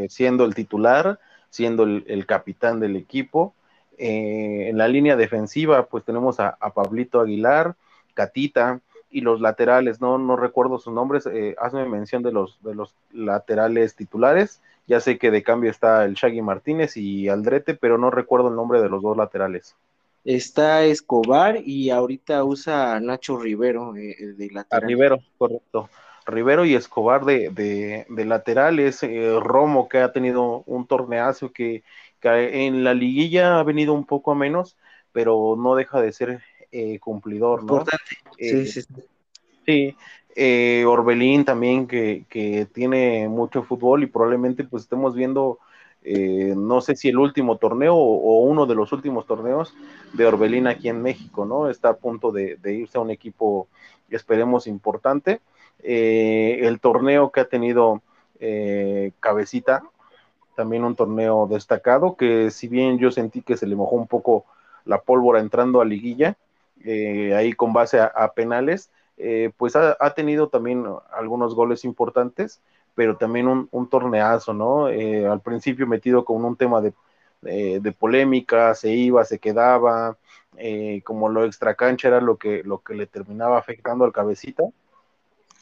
siendo 0.10 0.46
el 0.46 0.56
titular, 0.56 1.20
siendo 1.50 1.84
el, 1.84 2.26
capitán 2.26 2.80
del 2.80 2.96
equipo. 2.96 3.54
en 3.98 4.78
la 4.78 4.88
línea 4.88 5.16
defensiva, 5.16 5.86
pues 5.88 6.04
tenemos 6.04 6.40
a 6.40 6.74
Pablito 6.74 7.22
Aguilar, 7.22 7.76
Catita, 8.14 8.82
y 9.16 9.22
los 9.22 9.40
laterales, 9.40 10.02
no, 10.02 10.18
no 10.18 10.36
recuerdo 10.36 10.78
sus 10.78 10.94
nombres, 10.94 11.26
eh, 11.26 11.56
hazme 11.58 11.86
mención 11.86 12.22
de 12.22 12.34
los, 12.34 12.62
de 12.62 12.76
los 12.76 12.94
laterales 13.14 13.96
titulares, 13.96 14.62
ya 14.88 15.00
sé 15.00 15.18
que 15.18 15.32
de 15.32 15.42
cambio 15.42 15.72
está 15.72 16.04
el 16.04 16.16
Shaggy 16.16 16.42
Martínez 16.42 16.98
y 16.98 17.30
Aldrete, 17.30 17.76
pero 17.76 17.98
no 17.98 18.12
recuerdo 18.12 18.50
el 18.50 18.58
nombre 18.58 18.82
de 18.82 18.90
los 18.90 19.02
dos 19.02 19.16
laterales. 19.16 19.78
Está 20.26 20.84
Escobar 20.84 21.62
y 21.64 21.92
ahorita 21.92 22.44
usa 22.44 23.00
Nacho 23.00 23.38
Rivero 23.38 23.96
eh, 23.96 24.18
de 24.36 24.50
lateral. 24.52 24.84
A 24.84 24.86
Rivero, 24.86 25.20
correcto. 25.38 25.90
Rivero 26.26 26.66
y 26.66 26.76
Escobar 26.76 27.24
de, 27.24 28.06
de, 28.10 28.26
laterales, 28.26 29.02
eh, 29.04 29.40
Romo 29.40 29.88
que 29.88 30.00
ha 30.00 30.12
tenido 30.12 30.64
un 30.66 30.88
torneazo 30.88 31.54
que, 31.54 31.84
que, 32.20 32.66
en 32.66 32.84
la 32.84 32.94
liguilla 32.94 33.60
ha 33.60 33.64
venido 33.64 33.94
un 33.94 34.06
poco 34.06 34.34
a 34.34 34.36
menos, 34.36 34.76
pero 35.14 35.56
no 35.58 35.76
deja 35.76 36.02
de 36.02 36.12
ser 36.12 36.42
eh, 36.78 37.00
cumplidor, 37.00 37.64
¿no? 37.64 37.76
Importante. 37.76 38.18
sí, 38.38 38.66
sí, 38.66 38.82
sí. 39.66 39.96
Eh, 40.36 40.84
Orbelín 40.86 41.46
también 41.46 41.88
que, 41.88 42.26
que, 42.30 42.66
tiene 42.66 43.30
mucho 43.30 43.64
fútbol 43.64 44.04
y 44.04 44.08
probablemente 44.08 44.66
pues 44.66 44.84
estemos 44.84 45.16
viendo, 45.16 45.60
eh, 46.04 46.54
no 46.58 46.82
sé 46.82 46.98
si 46.98 47.08
el 47.08 47.18
último 47.18 47.56
torneo 47.58 47.96
o, 47.96 48.42
uno 48.42 48.66
de 48.66 48.76
los 48.76 48.92
últimos 48.92 49.26
torneos 49.26 49.74
de 50.12 50.26
Orbelín 50.26 50.68
aquí 50.68 50.90
en 50.90 51.02
México, 51.02 51.46
¿no? 51.46 51.70
Está 51.70 51.90
a 51.90 51.96
punto 51.96 52.34
de, 52.34 52.60
irse 52.66 52.98
a 52.98 53.02
un 53.02 53.10
equipo, 53.10 53.70
esperemos, 54.10 54.68
importante. 54.68 55.40
el 55.82 56.78
torneo 56.82 57.32
que 57.32 57.40
ha 57.40 57.48
tenido 57.48 58.02
Cabecita, 59.22 59.84
también 60.58 60.84
un 60.84 60.98
torneo 60.98 61.48
destacado, 61.50 62.18
que 62.18 62.52
si 62.52 62.68
bien 62.68 62.98
yo 63.00 63.12
sentí 63.12 63.42
que 63.42 63.56
se 63.56 63.66
le 63.66 63.78
mojó 63.78 63.96
un 63.96 64.08
poco 64.08 64.44
la 64.84 65.00
pólvora 65.00 65.40
entrando 65.40 65.80
a 65.80 65.86
liguilla, 65.86 66.36
eh, 66.84 67.34
ahí 67.36 67.54
con 67.54 67.74
base 67.74 68.00
a, 68.00 68.32
penales, 68.34 68.92
eh, 69.18 69.52
pues 69.58 69.76
ha, 69.76 70.14
tenido 70.14 70.50
también 70.50 70.86
algunos 71.12 71.56
goles 71.56 71.86
importantes, 71.86 72.62
pero 72.96 73.18
también 73.18 73.48
un, 73.48 73.90
torneazo, 73.90 74.54
¿no? 74.54 74.90
Eh, 74.90 75.26
al 75.26 75.42
principio 75.42 75.88
metido 75.88 76.26
con 76.26 76.44
un 76.44 76.56
tema 76.56 76.82
de, 76.82 76.94
polémica, 78.00 78.74
se 78.76 78.92
iba, 78.92 79.24
se 79.24 79.40
quedaba, 79.40 80.18
como 81.04 81.30
lo 81.30 81.46
extracancha 81.46 82.08
era 82.08 82.22
lo 82.22 82.38
que, 82.38 82.64
lo 82.64 82.80
que 82.80 82.96
le 82.96 83.08
terminaba 83.08 83.58
afectando 83.58 84.06
al 84.06 84.14
cabecita, 84.14 84.64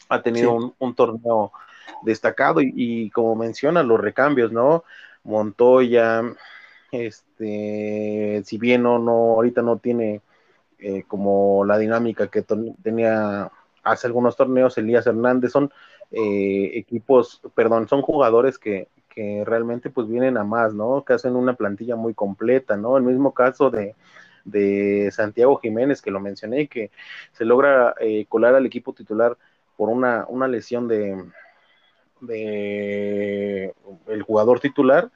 ha 0.10 0.22
tenido 0.22 0.74
un, 0.78 0.96
torneo 0.96 1.52
destacado 2.04 2.62
y, 2.62 2.72
y, 2.76 3.10
como 3.10 3.36
menciona, 3.36 3.84
los 3.84 4.00
recambios, 4.00 4.52
¿no? 4.52 4.84
Montoya, 5.24 6.22
este, 6.94 8.44
si 8.46 8.58
bien 8.60 8.84
no, 8.84 9.00
no, 9.00 9.12
ahorita 9.12 9.64
no 9.64 9.78
tiene 9.78 10.22
eh, 10.84 11.04
como 11.08 11.64
la 11.64 11.78
dinámica 11.78 12.28
que 12.28 12.44
tenía 12.84 13.50
hace 13.84 14.08
algunos 14.08 14.36
torneos 14.36 14.78
Elías 14.78 15.08
Hernández, 15.08 15.54
son 15.54 15.72
eh, 16.12 16.72
equipos, 16.76 17.42
perdón, 17.56 17.88
son 17.88 18.02
jugadores 18.02 18.60
que, 18.60 18.90
que, 19.08 19.44
realmente 19.46 19.90
pues 19.90 20.10
vienen 20.10 20.38
a 20.38 20.44
más, 20.44 20.74
¿no? 20.74 21.06
Que 21.06 21.14
hacen 21.14 21.38
una 21.38 21.54
plantilla 21.54 21.96
muy 21.96 22.14
completa, 22.14 22.76
¿no? 22.76 22.98
El 22.98 23.04
mismo 23.04 23.34
caso 23.34 23.70
de, 23.70 23.96
de 24.44 25.10
Santiago 25.14 25.58
Jiménez, 25.58 26.02
que 26.02 26.12
lo 26.12 26.20
mencioné, 26.20 26.68
que 26.68 26.92
se 27.32 27.46
logra 27.46 27.96
eh, 28.02 28.26
colar 28.28 28.56
al 28.56 28.66
equipo 28.66 28.92
titular 28.92 29.38
por 29.78 29.88
una, 29.88 30.26
una 30.28 30.50
lesión 30.50 30.90
de, 30.90 31.24
de 32.20 33.74
el 34.08 34.22
jugador 34.24 34.60
titular 34.60 35.10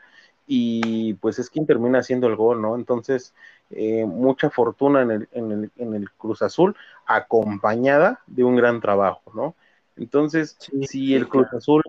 y 0.48 1.16
pues 1.16 1.40
es 1.40 1.50
quien 1.50 1.66
termina 1.66 2.00
haciendo 2.00 2.28
el 2.28 2.38
gol, 2.38 2.62
¿no? 2.62 2.76
Entonces, 2.76 3.34
eh, 3.72 4.06
mucha 4.06 4.50
fortuna 4.50 5.02
en 5.02 5.12
el, 5.12 5.30
en, 5.32 5.52
el, 5.52 5.72
en 5.78 5.94
el, 5.94 6.10
Cruz 6.12 6.42
Azul, 6.42 6.76
acompañada 7.06 8.22
de 8.28 8.44
un 8.44 8.56
gran 8.56 8.80
trabajo, 8.80 9.32
¿no? 9.34 9.56
Entonces, 9.98 10.58
si 10.88 11.16
el 11.16 11.28
Cruz 11.28 11.48
Azul, 11.54 11.84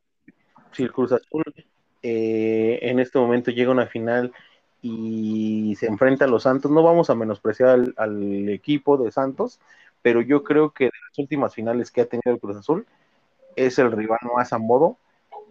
si 0.72 0.82
el 0.82 0.92
Cruz 0.92 1.12
Azul 1.12 1.44
eh, 2.02 2.78
en 2.82 2.98
este 3.00 3.18
momento 3.18 3.50
llega 3.50 3.70
a 3.70 3.74
una 3.74 3.86
final 3.86 4.32
y 4.80 5.74
se 5.76 5.86
enfrenta 5.86 6.24
a 6.24 6.28
los 6.28 6.44
Santos, 6.44 6.70
no 6.70 6.82
vamos 6.82 7.10
a 7.10 7.14
menospreciar 7.14 7.92
al, 7.96 8.48
equipo 8.48 8.96
de 8.96 9.10
Santos, 9.12 9.60
pero 10.02 10.20
yo 10.20 10.42
creo 10.42 10.72
que 10.72 10.84
de 10.84 10.92
las 11.08 11.18
últimas 11.18 11.54
finales 11.54 11.90
que 11.90 12.00
ha 12.00 12.06
tenido 12.06 12.32
el 12.32 12.40
Cruz 12.40 12.56
Azul, 12.56 12.86
es 13.56 13.78
el 13.78 13.92
rival 13.92 14.20
más 14.34 14.52
a 14.52 14.58
modo 14.58 14.96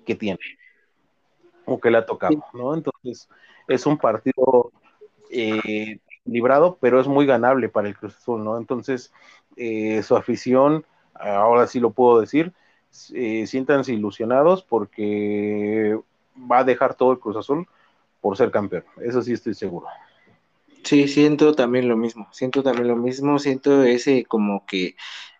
que 0.05 0.15
tiene 0.15 0.39
o 1.65 1.79
que 1.79 1.91
le 1.91 1.97
ha 1.97 2.05
tocado, 2.05 2.43
¿no? 2.53 2.73
Entonces, 2.73 3.29
es 3.67 3.85
un 3.85 3.97
partido 3.97 4.71
eh, 5.29 5.99
librado, 6.27 6.77
pero 6.79 6.99
es 6.99 7.07
muy 7.07 7.25
ganable 7.25 7.69
para 7.69 7.87
el 7.87 7.97
Cruz 7.97 8.15
Azul, 8.15 8.43
¿no? 8.43 8.57
Entonces, 8.57 9.11
eh, 9.55 10.03
su 10.03 10.15
afición, 10.15 10.85
ahora 11.13 11.67
sí 11.67 11.79
lo 11.79 11.91
puedo 11.91 12.19
decir, 12.19 12.53
eh, 13.13 13.45
siéntanse 13.47 13.93
ilusionados 13.93 14.63
porque 14.63 15.99
va 16.51 16.59
a 16.59 16.63
dejar 16.63 16.95
todo 16.95 17.11
el 17.11 17.19
Cruz 17.19 17.37
Azul 17.37 17.67
por 18.21 18.37
ser 18.37 18.51
campeón, 18.51 18.83
eso 19.01 19.21
sí 19.21 19.33
estoy 19.33 19.53
seguro. 19.53 19.87
Sí, 20.83 21.07
siento 21.07 21.53
también 21.53 21.89
lo 21.89 21.97
mismo, 21.97 22.27
siento 22.31 22.63
también 22.63 22.87
lo 22.87 22.95
mismo, 22.95 23.39
siento 23.39 23.83
ese 23.83 24.23
como 24.25 24.65
que 24.65 24.95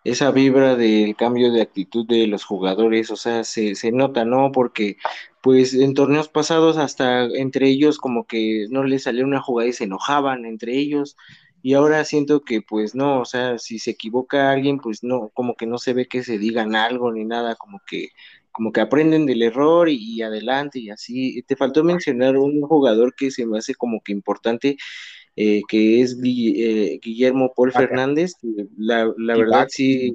esa 0.08 0.32
vibra 0.32 0.76
del 0.78 1.15
cambio 1.17 1.52
de 1.52 1.62
actitud 1.62 2.08
de 2.08 2.28
los 2.28 2.46
jugadores, 2.46 3.12
o 3.12 3.17
sea, 3.17 3.43
se, 3.43 3.76
se 3.76 3.91
nota, 3.91 4.24
¿no? 4.24 4.54
Porque 4.54 4.98
pues 5.41 5.74
en 5.74 5.93
torneos 5.93 6.30
pasados 6.30 6.78
hasta 6.78 7.26
entre 7.26 7.67
ellos 7.67 7.98
como 7.98 8.26
que 8.26 8.67
no 8.70 8.84
les 8.86 9.04
salió 9.04 9.26
una 9.26 9.41
jugada 9.41 9.70
y 9.70 9.74
se 9.74 9.84
enojaban 9.84 10.46
entre 10.46 10.78
ellos, 10.78 11.17
y 11.62 11.74
ahora 11.74 12.06
siento 12.06 12.41
que 12.43 12.62
pues 12.62 12.96
no, 12.96 13.20
o 13.20 13.26
sea, 13.26 13.58
si 13.58 13.80
se 13.80 13.91
equivoca 13.91 14.52
alguien, 14.52 14.80
pues 14.80 15.04
no, 15.04 15.30
como 15.34 15.56
que 15.56 15.65
no 15.67 15.78
se 15.78 15.93
ve 15.93 16.08
que 16.08 16.24
se 16.24 16.38
digan 16.38 16.76
algo 16.76 17.12
ni 17.12 17.26
nada, 17.26 17.56
como 17.56 17.82
que 17.86 18.10
como 18.58 18.72
que 18.72 18.82
aprenden 18.82 19.28
del 19.28 19.43
error 19.43 19.88
y, 19.88 20.22
adelante 20.24 20.80
y 20.80 20.89
así. 20.89 21.43
Te 21.43 21.56
faltó 21.56 21.84
mencionar 21.84 22.38
un 22.38 22.62
jugador 22.62 23.13
que 23.13 23.30
se 23.30 23.46
me 23.46 23.60
hace 23.60 23.76
como 23.76 24.02
que 24.02 24.12
importante 24.12 24.78
eh, 25.39 25.62
que 25.67 26.02
es 26.02 26.17
eh, 26.23 27.00
Guillermo 27.00 27.54
Paul 27.56 27.71
Fernández, 27.71 28.34
la, 28.76 29.06
verdad 29.17 29.67
sí, 29.69 30.12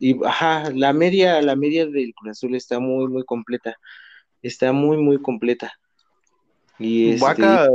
y 0.00 0.22
ajá, 0.24 0.70
la 0.74 0.92
media, 0.92 1.40
la 1.40 1.54
media 1.54 1.86
del 1.86 2.12
Cruz 2.14 2.32
Azul 2.32 2.56
está 2.56 2.80
muy, 2.80 3.06
muy 3.06 3.24
completa, 3.24 3.76
está 4.42 4.72
muy, 4.72 4.96
muy 4.96 5.22
completa. 5.22 5.72
Y 6.80 7.10
este... 7.10 7.24
Vaca 7.24 7.68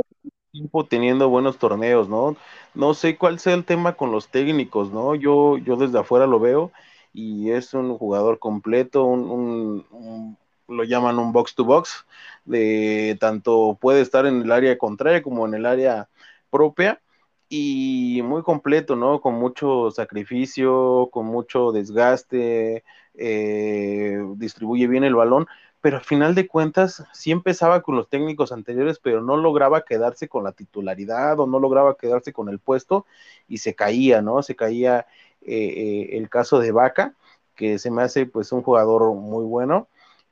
tiempo 0.51 0.83
teniendo 0.83 1.29
buenos 1.29 1.59
torneos, 1.59 2.09
¿no? 2.09 2.35
No 2.73 2.93
sé 2.93 3.17
cuál 3.17 3.39
sea 3.39 3.53
el 3.53 3.63
tema 3.63 3.93
con 3.93 4.11
los 4.11 4.27
técnicos, 4.27 4.91
¿no? 4.91 5.15
Yo, 5.15 5.59
yo 5.59 5.77
desde 5.77 5.99
afuera 5.99 6.27
lo 6.27 6.39
veo 6.39 6.71
y 7.13 7.51
es 7.51 7.73
un 7.73 7.97
jugador 7.97 8.39
completo, 8.39 9.05
un 9.05 10.35
lo 10.69 10.83
llaman 10.83 11.19
un 11.19 11.31
box 11.31 11.55
to 11.55 11.65
box, 11.65 12.05
de 12.45 13.17
tanto 13.19 13.77
puede 13.79 14.01
estar 14.01 14.25
en 14.25 14.41
el 14.41 14.51
área 14.51 14.77
contraria 14.77 15.21
como 15.21 15.45
en 15.45 15.55
el 15.55 15.65
área 15.65 16.07
propia 16.49 17.01
y 17.49 18.21
muy 18.23 18.43
completo, 18.43 18.95
¿no? 18.95 19.21
Con 19.21 19.35
mucho 19.35 19.91
sacrificio, 19.91 21.09
con 21.11 21.25
mucho 21.25 21.71
desgaste, 21.71 22.83
eh, 23.15 24.19
distribuye 24.35 24.87
bien 24.87 25.03
el 25.03 25.15
balón, 25.15 25.47
pero 25.81 25.97
al 25.97 26.03
final 26.03 26.35
de 26.35 26.47
cuentas 26.47 27.03
sí 27.13 27.31
empezaba 27.31 27.81
con 27.81 27.95
los 27.95 28.09
técnicos 28.09 28.51
anteriores, 28.51 28.99
pero 28.99 29.21
no 29.21 29.37
lograba 29.37 29.83
quedarse 29.83 30.27
con 30.27 30.43
la 30.43 30.51
titularidad 30.51 31.39
o 31.39 31.47
no 31.47 31.59
lograba 31.59 31.97
quedarse 31.97 32.33
con 32.33 32.49
el 32.49 32.59
puesto 32.59 33.05
y 33.47 33.57
se 33.59 33.75
caía, 33.75 34.21
¿no? 34.21 34.43
Se 34.43 34.55
caía 34.55 35.07
eh, 35.41 36.09
eh, 36.11 36.17
el 36.17 36.29
caso 36.29 36.59
de 36.59 36.71
Vaca, 36.71 37.15
que 37.55 37.79
se 37.79 37.91
me 37.91 38.03
hace 38.03 38.25
pues 38.25 38.51
un 38.51 38.61
jugador 38.61 39.13
muy 39.15 39.45
bueno. 39.45 39.87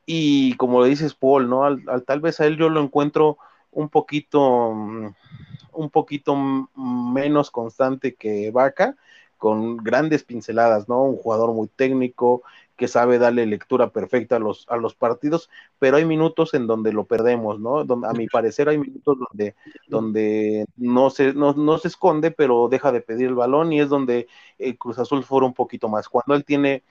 Y 0.06 0.56
como 0.58 0.84
dices, 0.86 1.14
Paul, 1.16 1.50
¿no? 1.50 1.66
al, 1.66 1.84
tal 2.06 2.22
vez 2.22 2.40
a 2.40 2.46
él 2.46 2.58
yo 2.58 2.70
lo 2.70 2.82
encuentro 2.82 3.38
un 3.72 3.90
poquito 3.90 4.74
mm, 4.74 5.08
un 5.78 5.90
poquito 5.90 6.36
menos 6.76 7.52
constante 7.52 8.16
que 8.16 8.52
Vaca, 8.52 8.96
con 9.38 9.78
grandes 9.78 10.24
pinceladas, 10.24 10.90
¿no? 10.90 11.04
Un 11.04 11.16
jugador 11.16 11.54
muy 11.54 11.68
técnico, 11.68 12.44
que 12.78 12.88
sabe 12.88 13.18
darle 13.18 13.46
lectura 13.48 13.90
perfecta 13.90 14.36
a 14.36 14.40
los, 14.40 14.66
a 14.70 14.78
los 14.78 14.94
partidos, 14.94 15.50
pero 15.80 15.98
hay 15.98 16.06
minutos 16.06 16.54
en 16.54 16.68
donde 16.68 16.94
lo 16.94 17.06
perdemos, 17.06 17.60
¿no? 17.60 17.80
a 17.80 18.14
mi 18.14 18.28
parecer 18.28 18.70
hay 18.70 18.78
minutos 18.78 19.18
donde, 19.18 19.56
donde 19.88 20.66
no, 20.78 21.10
se, 21.10 21.34
no, 21.34 21.78
se 21.80 21.88
esconde, 21.88 22.30
pero 22.30 22.70
deja 22.70 22.92
de 22.92 23.02
pedir 23.02 23.30
el 23.30 23.36
balón 23.36 23.74
y 23.74 23.82
es 23.82 23.90
donde 23.90 24.28
el 24.60 24.78
Cruz 24.78 25.00
Azul 25.00 25.24
fuera 25.24 25.48
un 25.48 25.56
poquito 25.56 25.90
más. 25.90 26.08
Cuando 26.08 26.36
él 26.36 26.46
tiene, 26.46 26.84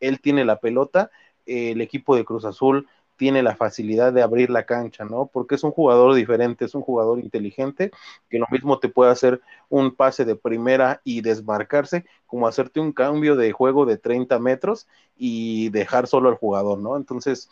él 0.00 0.20
tiene 0.22 0.46
la 0.46 0.58
pelota, 0.58 1.10
el 1.44 1.82
equipo 1.82 2.16
de 2.16 2.24
Cruz 2.24 2.46
Azul 2.46 2.88
tiene 3.16 3.42
la 3.42 3.56
facilidad 3.56 4.12
de 4.12 4.22
abrir 4.22 4.50
la 4.50 4.64
cancha, 4.64 5.04
¿no? 5.04 5.26
Porque 5.26 5.54
es 5.54 5.64
un 5.64 5.72
jugador 5.72 6.14
diferente, 6.14 6.64
es 6.64 6.74
un 6.74 6.82
jugador 6.82 7.18
inteligente, 7.18 7.90
que 8.28 8.38
lo 8.38 8.46
mismo 8.50 8.78
te 8.78 8.88
puede 8.88 9.10
hacer 9.10 9.40
un 9.68 9.94
pase 9.94 10.24
de 10.24 10.36
primera 10.36 11.00
y 11.04 11.22
desmarcarse, 11.22 12.04
como 12.26 12.46
hacerte 12.46 12.80
un 12.80 12.92
cambio 12.92 13.36
de 13.36 13.52
juego 13.52 13.86
de 13.86 13.96
30 13.96 14.38
metros 14.38 14.86
y 15.16 15.70
dejar 15.70 16.06
solo 16.06 16.28
al 16.28 16.36
jugador, 16.36 16.78
¿no? 16.78 16.96
Entonces, 16.96 17.50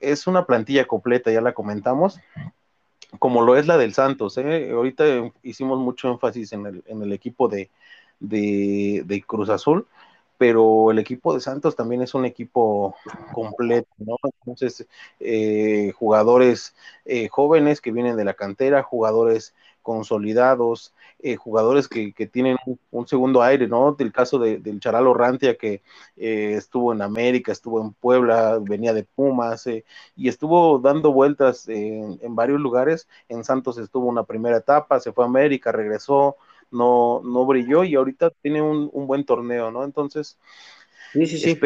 es 0.00 0.26
una 0.26 0.44
plantilla 0.46 0.86
completa, 0.86 1.30
ya 1.30 1.40
la 1.40 1.54
comentamos, 1.54 2.20
como 3.18 3.42
lo 3.42 3.56
es 3.56 3.66
la 3.66 3.78
del 3.78 3.94
Santos, 3.94 4.36
¿eh? 4.36 4.70
Ahorita 4.72 5.04
hicimos 5.42 5.78
mucho 5.78 6.10
énfasis 6.10 6.52
en 6.52 6.66
el, 6.66 7.12
equipo 7.12 7.48
de 7.48 7.70
Cruz 9.26 9.48
Azul, 9.48 9.86
pero 10.38 10.90
el 10.90 10.98
equipo 10.98 11.34
de 11.34 11.40
Santos 11.40 11.76
también 11.76 12.02
es 12.02 12.14
un 12.14 12.24
equipo 12.24 12.94
completo, 13.32 13.88
¿no? 13.98 14.16
Entonces, 14.40 14.86
eh, 15.20 15.92
jugadores 15.96 16.74
eh, 17.04 17.28
jóvenes 17.28 17.80
que 17.80 17.92
vienen 17.92 18.16
de 18.16 18.24
la 18.24 18.34
cantera, 18.34 18.82
jugadores 18.82 19.54
consolidados, 19.82 20.92
eh, 21.20 21.36
jugadores 21.36 21.88
que, 21.88 22.12
tienen 22.26 22.56
un, 22.90 23.06
segundo 23.06 23.42
aire, 23.42 23.68
¿no? 23.68 23.92
Del 23.92 24.12
caso 24.12 24.38
de, 24.38 24.58
del 24.58 24.80
Charalo 24.80 25.14
Rantia, 25.14 25.56
que 25.56 25.82
estuvo 26.16 26.92
en 26.92 27.02
América, 27.02 27.52
estuvo 27.52 27.80
en 27.80 27.92
Puebla, 27.92 28.58
venía 28.60 28.92
de 28.92 29.04
Pumas, 29.04 29.66
y 30.16 30.28
estuvo 30.28 30.80
dando 30.80 31.12
vueltas 31.12 31.68
en, 31.68 32.18
en 32.20 32.34
varios 32.34 32.60
lugares. 32.60 33.08
En 33.28 33.44
Santos 33.44 33.78
estuvo 33.78 34.06
una 34.06 34.24
primera 34.24 34.56
etapa, 34.56 34.98
se 35.00 35.12
fue 35.12 35.24
a 35.24 35.28
América, 35.28 35.70
regresó, 35.70 36.36
no, 36.76 37.20
no 37.24 37.46
brilló 37.46 37.84
y 37.84 37.94
ahorita 37.94 38.30
tiene 38.42 38.62
un, 38.62 38.90
buen 39.06 39.24
torneo, 39.24 39.70
¿no? 39.70 39.84
Entonces, 39.84 40.38
sí, 41.12 41.26
sí, 41.26 41.38
sí. 41.38 41.58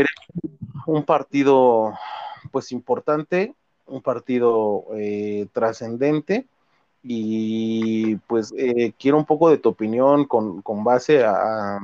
un 0.86 1.04
partido 1.04 1.94
pues 2.50 2.72
importante, 2.72 3.54
un 3.86 4.02
partido 4.02 4.86
eh, 4.94 5.46
trascendente 5.52 6.46
y 7.02 8.16
pues 8.16 8.52
eh, 8.56 8.92
quiero 8.98 9.18
un 9.18 9.24
poco 9.24 9.50
de 9.50 9.58
tu 9.58 9.70
opinión 9.70 10.24
con, 10.26 10.84
base 10.84 11.24
a, 11.24 11.80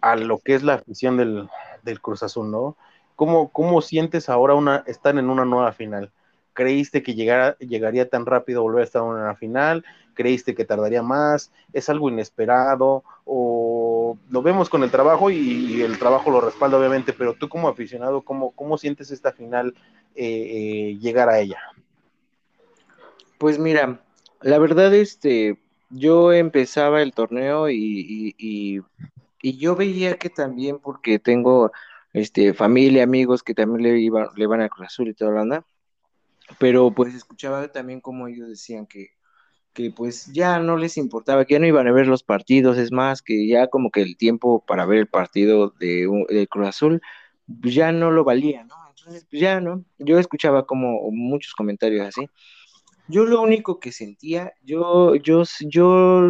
a, 0.00 0.16
lo 0.16 0.38
que 0.38 0.54
es 0.54 0.62
la 0.62 0.74
afición 0.74 1.16
del, 1.16 1.48
del 1.82 2.00
Cruz 2.00 2.22
Azul, 2.22 2.50
¿no? 2.50 2.76
¿Cómo, 3.16 3.50
¿Cómo, 3.50 3.82
sientes 3.82 4.28
ahora 4.28 4.54
una, 4.54 4.82
estar 4.86 5.16
en 5.16 5.28
una 5.28 5.44
nueva 5.44 5.72
final? 5.72 6.10
¿Creíste 6.60 7.02
que 7.02 7.14
llegara, 7.14 7.56
llegaría 7.58 8.10
tan 8.10 8.26
rápido 8.26 8.60
volver 8.62 8.82
a 8.82 8.84
estar 8.84 9.00
en 9.00 9.08
una 9.08 9.34
final? 9.34 9.82
creíste 10.20 10.54
que 10.54 10.66
tardaría 10.66 11.02
más, 11.02 11.50
es 11.72 11.88
algo 11.88 12.10
inesperado, 12.10 13.04
o 13.24 14.18
lo 14.28 14.42
vemos 14.42 14.68
con 14.68 14.82
el 14.82 14.90
trabajo 14.90 15.30
y, 15.30 15.80
el 15.80 15.98
trabajo 15.98 16.30
lo 16.30 16.42
respalda 16.42 16.76
obviamente, 16.76 17.14
pero 17.14 17.32
tú 17.32 17.48
como 17.48 17.70
aficionado, 17.70 18.20
¿cómo, 18.20 18.50
cómo 18.50 18.76
sientes 18.76 19.10
esta 19.10 19.32
final 19.32 19.74
eh, 20.14 20.26
eh, 20.92 20.98
llegar 21.00 21.30
a 21.30 21.40
ella? 21.40 21.58
Pues 23.38 23.58
mira, 23.58 24.02
la 24.42 24.58
verdad, 24.58 24.92
este, 24.92 25.58
yo 25.88 26.34
empezaba 26.34 27.00
el 27.00 27.14
torneo 27.14 27.70
y, 27.70 28.34
y, 28.36 28.82
yo 29.42 29.74
veía 29.74 30.18
que 30.18 30.28
también, 30.28 30.78
porque 30.80 31.18
tengo 31.18 31.72
este, 32.12 32.52
familia, 32.52 33.04
amigos 33.04 33.42
que 33.42 33.54
también 33.54 33.82
le, 33.82 33.98
iban, 34.00 34.28
le 34.36 34.46
van 34.46 34.60
a 34.60 34.68
Cruz 34.68 34.88
Azul 34.88 35.08
y 35.08 35.14
toda 35.14 35.32
la 35.32 35.40
onda, 35.40 35.64
pero 36.58 36.90
pues 36.92 37.14
escuchaba 37.14 37.68
también 37.68 38.00
como 38.00 38.28
ellos 38.28 38.48
decían 38.48 38.86
que, 38.86 39.10
que 39.72 39.90
pues 39.90 40.32
ya 40.32 40.58
no 40.58 40.76
les 40.76 40.96
importaba, 40.96 41.44
que 41.44 41.54
ya 41.54 41.60
no 41.60 41.66
iban 41.66 41.86
a 41.86 41.92
ver 41.92 42.06
los 42.06 42.22
partidos, 42.22 42.78
es 42.78 42.92
más, 42.92 43.22
que 43.22 43.46
ya 43.46 43.68
como 43.68 43.90
que 43.90 44.02
el 44.02 44.16
tiempo 44.16 44.64
para 44.66 44.86
ver 44.86 44.98
el 44.98 45.08
partido 45.08 45.74
de, 45.78 46.46
Cruz 46.50 46.68
Azul 46.68 47.02
pues 47.60 47.74
ya 47.74 47.92
no 47.92 48.10
lo 48.10 48.22
valía, 48.24 48.64
¿no? 48.64 48.76
Entonces, 48.88 49.26
pues 49.28 49.42
ya, 49.42 49.60
¿no? 49.60 49.84
Yo 49.98 50.18
escuchaba 50.18 50.66
como 50.66 51.10
muchos 51.10 51.52
comentarios 51.54 52.06
así. 52.06 52.28
Yo 53.08 53.24
lo 53.24 53.42
único 53.42 53.80
que 53.80 53.90
sentía, 53.90 54.52
yo, 54.62 55.16
yo, 55.16 55.42
yo, 55.62 56.28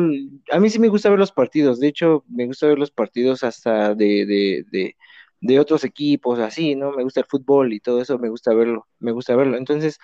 a 0.51 0.59
mí 0.59 0.71
sí 0.71 0.79
me 0.79 0.89
gusta 0.89 1.11
ver 1.11 1.19
los 1.19 1.33
partidos, 1.33 1.79
de 1.79 1.89
hecho, 1.89 2.25
me 2.27 2.47
gusta 2.47 2.69
ver 2.69 2.79
los 2.79 2.91
partidos 2.91 3.45
hasta 3.45 3.95
de, 3.95 4.25
de, 4.25 4.65
de, 4.71 4.97
de 5.41 5.59
otros 5.61 5.85
equipos, 5.85 6.39
así, 6.39 6.75
¿no? 6.75 6.93
Me 6.93 7.03
gusta 7.03 7.21
el 7.21 7.27
fútbol 7.27 7.73
y 7.73 7.81
todo 7.81 8.01
eso, 8.03 8.19
me 8.19 8.29
gusta 8.29 8.55
verlo, 8.55 8.87
me 8.99 9.13
gusta 9.13 9.37
verlo. 9.37 9.57
Entonces, 9.57 9.99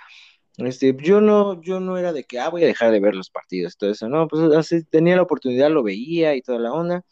este, 0.59 0.97
yo 0.99 1.21
no, 1.21 1.61
yo 1.63 1.81
no 1.81 1.99
era 1.99 2.13
de 2.13 2.25
que, 2.25 2.39
ah, 2.41 2.49
voy 2.49 2.65
a 2.65 2.67
dejar 2.67 2.91
de 2.91 3.01
ver 3.01 3.15
los 3.15 3.31
partidos, 3.31 3.77
todo 3.77 3.91
eso, 3.91 4.09
no, 4.09 4.27
pues 4.29 4.43
así 4.57 4.85
tenía 4.85 5.17
la 5.17 5.23
oportunidad, 5.23 5.71
lo 5.71 5.83
veía 5.83 6.35
y 6.35 6.43
toda 6.43 6.59
la 6.59 6.73
onda, 6.73 7.05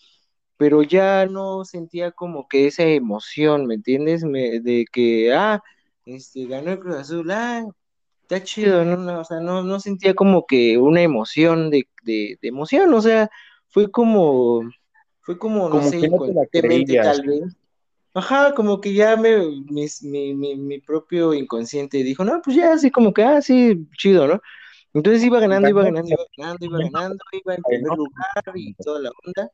pero 0.57 0.83
ya 0.83 1.27
no 1.27 1.65
sentía 1.65 2.13
como 2.13 2.49
que 2.49 2.67
esa 2.67 2.85
emoción, 2.85 3.67
¿me 3.67 3.75
entiendes? 3.75 4.25
Me, 4.25 4.61
de 4.61 4.87
que, 4.91 5.33
ah, 5.35 5.63
este, 6.07 6.47
ganó 6.47 6.73
el 6.73 6.81
Cruz 6.81 6.97
Azul, 6.97 7.31
ah, 7.31 7.67
está 8.23 8.43
chido, 8.43 8.85
no, 8.85 9.21
o 9.21 9.25
sea, 9.25 9.41
no, 9.41 9.63
no 9.63 9.81
sentía 9.81 10.15
como 10.15 10.47
que 10.47 10.79
una 10.79 11.03
emoción 11.03 11.71
de, 11.71 11.89
de, 12.05 12.39
emoción, 12.43 12.95
o 12.95 13.03
sea, 13.03 13.31
fue 13.69 13.91
como, 13.91 14.63
fue 15.21 15.39
como, 15.39 15.69
no 15.69 15.83
sé, 15.83 16.01
tal 16.01 17.23
vez, 17.27 17.57
Ajá, 18.15 18.55
como 18.55 18.81
que 18.81 18.95
ya 18.95 19.17
me, 19.17 19.39
mi, 19.39 19.87
mi, 20.35 20.55
mi, 20.55 20.79
propio 20.79 21.35
inconsciente 21.35 21.99
dijo, 22.05 22.25
no, 22.25 22.41
pues 22.43 22.57
ya 22.57 22.73
así 22.73 22.91
como 22.91 23.13
que, 23.13 23.25
ah, 23.25 23.43
sí, 23.43 23.89
chido, 23.99 24.29
¿no? 24.29 24.41
Entonces 24.93 25.25
iba 25.25 25.41
ganando, 25.41 25.69
iba 25.69 25.83
ganando, 25.83 26.09
iba 26.09 26.25
ganando, 26.37 26.65
iba 26.65 26.79
ganando, 26.79 27.25
iba 27.33 27.55
en 27.57 27.63
primer 27.63 27.97
lugar 27.97 28.43
y 28.55 28.75
toda 28.75 29.01
la 29.01 29.11
onda. 29.27 29.51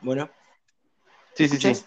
Bueno. 0.00 0.30
Sí, 1.34 1.48
sí, 1.48 1.58
sí. 1.58 1.84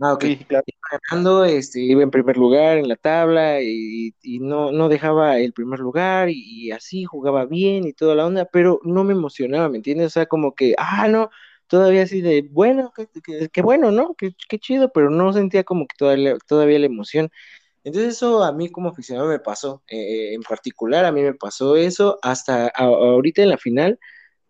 Ah, 0.00 0.14
ok. 0.14 0.24
Iba 0.24 0.62
ganando, 1.10 1.44
este, 1.44 1.80
iba 1.80 2.02
en 2.02 2.10
primer 2.10 2.38
lugar 2.38 2.78
en 2.78 2.88
la 2.88 2.96
tabla 2.96 3.60
y, 3.60 4.14
y 4.22 4.38
no, 4.38 4.72
no 4.72 4.88
dejaba 4.88 5.38
el 5.38 5.52
primer 5.52 5.80
lugar 5.80 6.30
y, 6.30 6.70
así 6.70 7.04
jugaba 7.04 7.44
bien 7.44 7.86
y 7.86 7.92
toda 7.92 8.14
la 8.14 8.24
onda, 8.24 8.46
pero 8.46 8.80
no 8.84 9.04
me 9.04 9.12
emocionaba, 9.12 9.68
¿me 9.68 9.76
entiendes? 9.76 10.06
O 10.06 10.10
sea, 10.10 10.24
como 10.24 10.54
que, 10.54 10.74
ah, 10.78 11.08
no, 11.08 11.28
todavía 11.68 12.02
así 12.02 12.20
de, 12.20 12.48
bueno, 12.50 12.92
qué 13.52 13.62
bueno, 13.62 13.90
¿no? 13.90 14.14
Qué, 14.16 14.58
chido, 14.58 14.90
pero 14.92 15.10
no 15.10 15.32
sentía 15.32 15.64
como 15.64 15.86
que 15.86 15.96
todavía, 15.98 16.36
todavía 16.46 16.78
la 16.78 16.86
emoción. 16.86 17.30
Entonces 17.84 18.16
eso 18.16 18.42
a 18.44 18.52
mí 18.52 18.70
como 18.70 18.88
aficionado 18.90 19.28
me 19.28 19.38
pasó, 19.38 19.82
eh, 19.88 20.34
en 20.34 20.42
particular 20.42 21.04
a 21.04 21.12
mí 21.12 21.22
me 21.22 21.34
pasó 21.34 21.76
eso 21.76 22.18
hasta 22.22 22.68
ahorita 22.68 23.42
en 23.42 23.50
la 23.50 23.58
final, 23.58 23.98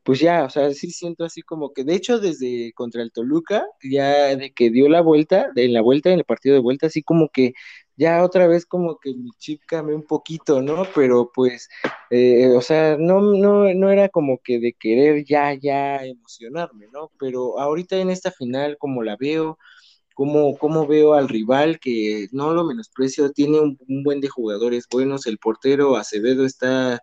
pues 0.06 0.20
ya, 0.20 0.44
o 0.44 0.50
sea, 0.50 0.72
sí 0.72 0.90
siento 0.92 1.24
así 1.24 1.42
como 1.42 1.72
que, 1.72 1.84
de 1.84 1.94
hecho, 1.94 2.20
desde 2.20 2.72
contra 2.74 3.02
el 3.02 3.12
Toluca, 3.12 3.66
ya 3.82 4.36
de 4.36 4.52
que 4.54 4.70
dio 4.70 4.88
la 4.88 5.00
vuelta, 5.00 5.48
en 5.56 5.72
la 5.72 5.82
vuelta, 5.82 6.10
en 6.10 6.20
el 6.20 6.24
partido 6.24 6.54
de 6.54 6.60
vuelta, 6.60 6.86
así 6.86 7.02
como 7.02 7.28
que 7.28 7.54
ya 7.96 8.22
otra 8.24 8.46
vez 8.46 8.66
como 8.66 8.98
que 8.98 9.14
mi 9.14 9.30
chip 9.38 9.62
cambió 9.66 9.96
un 9.96 10.04
poquito, 10.04 10.62
¿no? 10.62 10.84
Pero 10.94 11.30
pues, 11.34 11.68
eh, 12.10 12.48
o 12.56 12.60
sea, 12.60 12.96
no, 12.98 13.20
no, 13.20 13.72
no 13.74 13.90
era 13.90 14.08
como 14.08 14.38
que 14.42 14.58
de 14.60 14.74
querer 14.74 15.24
ya, 15.24 15.54
ya 15.54 16.04
emocionarme, 16.04 16.86
¿no? 16.92 17.10
Pero 17.18 17.58
ahorita 17.58 17.96
en 17.96 18.10
esta 18.10 18.30
final, 18.30 18.76
como 18.78 19.02
la 19.02 19.16
veo, 19.16 19.58
como, 20.14 20.56
como 20.58 20.86
veo 20.86 21.14
al 21.14 21.28
rival, 21.28 21.78
que 21.80 22.28
no 22.32 22.52
lo 22.54 22.64
menosprecio, 22.64 23.32
tiene 23.32 23.60
un, 23.60 23.78
buen 24.04 24.20
de 24.20 24.28
jugadores 24.28 24.86
buenos, 24.90 25.26
el 25.26 25.38
portero 25.38 25.96
Acevedo 25.96 26.46
está 26.46 27.00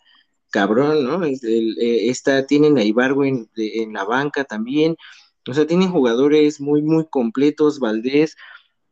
cabrón, 0.51 1.03
¿no? 1.05 1.23
Eh, 1.25 2.09
está, 2.09 2.45
tienen 2.47 2.77
a 2.77 2.83
Ibarwen 2.83 3.49
en 3.55 3.93
la 3.93 4.03
banca 4.05 4.43
también, 4.45 4.95
o 5.47 5.53
sea, 5.53 5.67
tienen 5.67 5.91
jugadores 5.91 6.61
muy, 6.61 6.81
muy 6.81 7.05
completos, 7.09 7.79
Valdés, 7.79 8.35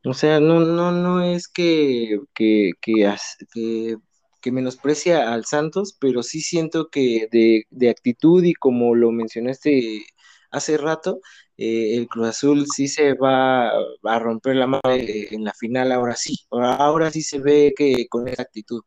o 0.05 0.13
sea, 0.13 0.39
no, 0.39 0.59
no, 0.61 0.91
no 0.91 1.23
es 1.23 1.47
que, 1.47 2.19
que, 2.33 2.71
que, 2.81 4.51
menosprecia 4.51 5.31
al 5.31 5.45
Santos, 5.45 5.95
pero 5.99 6.23
sí 6.23 6.41
siento 6.41 6.89
que 6.89 7.27
de, 7.31 7.89
actitud 7.89 8.43
y 8.43 8.53
como 8.53 8.95
lo 8.95 9.11
mencionaste 9.11 10.03
hace 10.51 10.77
rato, 10.77 11.21
eh, 11.57 11.97
el 11.97 12.07
Cruz 12.07 12.29
Azul 12.29 12.65
sí 12.73 12.87
se 12.87 13.13
va 13.13 13.69
a 13.69 14.19
romper 14.19 14.55
la 14.55 14.67
madre 14.67 15.27
en 15.33 15.43
la 15.43 15.53
final, 15.53 15.91
ahora 15.91 16.15
sí, 16.15 16.35
ahora, 16.49 17.11
sí 17.11 17.21
se 17.21 17.39
ve 17.39 17.73
que 17.77 18.07
con 18.09 18.27
esa 18.27 18.43
actitud. 18.43 18.81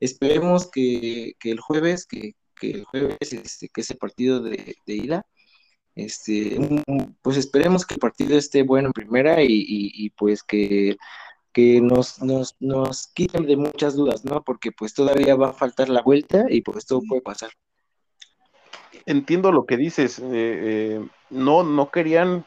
Esperemos 0.00 0.70
que, 0.70 1.34
el 1.44 1.60
jueves, 1.60 2.06
que, 2.06 2.34
el 2.62 2.84
jueves, 2.84 3.32
este, 3.32 3.68
que 3.68 3.80
ese 3.82 3.94
partido 3.96 4.40
de, 4.40 4.76
de 4.86 4.94
ida, 4.94 5.26
este, 5.96 6.58
pues 7.22 7.38
esperemos 7.38 7.86
que 7.86 7.94
el 7.94 8.00
partido 8.00 8.36
esté 8.36 8.62
bueno 8.62 8.88
en 8.88 8.92
primera 8.92 9.38
y, 9.42 10.10
pues 10.10 10.42
que, 10.42 10.96
nos, 11.80 12.22
nos, 12.22 12.54
nos, 12.60 13.06
quiten 13.08 13.46
de 13.46 13.56
muchas 13.56 13.96
dudas, 13.96 14.22
¿no? 14.22 14.44
Porque 14.44 14.72
pues 14.72 14.92
todavía 14.92 15.34
va 15.36 15.48
a 15.48 15.54
faltar 15.54 15.88
la 15.88 16.02
vuelta 16.02 16.44
y 16.50 16.60
pues 16.60 16.84
todo 16.84 17.00
puede 17.08 17.22
pasar. 17.22 17.48
Entiendo 19.06 19.50
lo 19.52 19.64
que 19.64 19.78
dices. 19.78 20.18
Eh, 20.18 20.24
eh, 20.32 21.08
no, 21.30 21.62
no 21.62 21.90
querían 21.90 22.44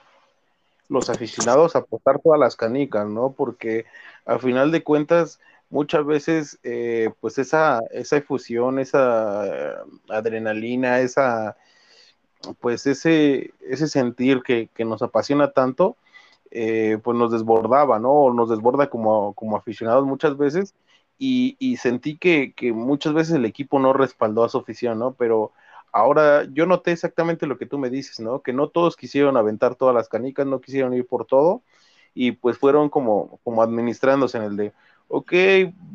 los 0.87 1.09
aficionados 1.09 1.75
apostar 1.75 2.19
todas 2.21 2.39
las 2.39 2.55
canicas, 2.55 3.07
¿no? 3.07 3.33
Porque 3.35 3.85
al 4.25 4.39
final 4.39 4.71
de 4.71 4.83
cuentas, 4.83 5.39
muchas 5.71 6.05
veces, 6.05 6.59
eh, 6.61 7.09
pues 7.19 7.39
esa, 7.39 7.79
esa 7.91 8.17
efusión, 8.17 8.77
esa 8.77 9.81
adrenalina, 10.07 10.99
esa 10.99 11.57
pues 12.59 12.87
ese, 12.87 13.53
ese 13.61 13.87
sentir 13.87 14.41
que, 14.43 14.69
nos 14.85 15.01
apasiona 15.01 15.51
tanto, 15.51 15.97
eh, 16.51 16.97
pues 17.03 17.17
nos 17.17 17.31
desbordaba, 17.31 17.99
¿no? 17.99 18.33
Nos 18.33 18.49
desborda 18.49 18.89
como, 18.89 19.33
como 19.33 19.57
aficionados 19.57 20.05
muchas 20.05 20.37
veces 20.37 20.73
y, 21.17 21.77
sentí 21.77 22.17
que, 22.17 22.53
muchas 22.73 23.13
veces 23.13 23.35
el 23.35 23.45
equipo 23.45 23.79
no 23.79 23.93
respaldó 23.93 24.43
a 24.43 24.49
su 24.49 24.57
afición, 24.57 24.99
¿no? 24.99 25.13
Pero 25.13 25.51
ahora 25.91 26.45
yo 26.53 26.65
noté 26.65 26.91
exactamente 26.91 27.47
lo 27.47 27.57
que 27.57 27.65
tú 27.65 27.77
me 27.77 27.89
dices, 27.89 28.19
¿no? 28.19 28.41
Que 28.41 28.53
no 28.53 28.69
todos 28.69 28.95
quisieron 28.95 29.37
aventar 29.37 29.75
todas 29.75 29.95
las 29.95 30.07
canicas, 30.09 30.47
no 30.47 30.61
quisieron 30.61 30.93
ir 30.93 31.05
por 31.05 31.25
todo 31.25 31.61
y 32.13 32.31
pues 32.33 32.57
fueron 32.57 32.89
como, 32.89 33.39
como 33.43 33.61
administrándose 33.61 34.37
en 34.37 34.43
el 34.43 34.57
de, 34.57 34.73
ok, 35.09 35.33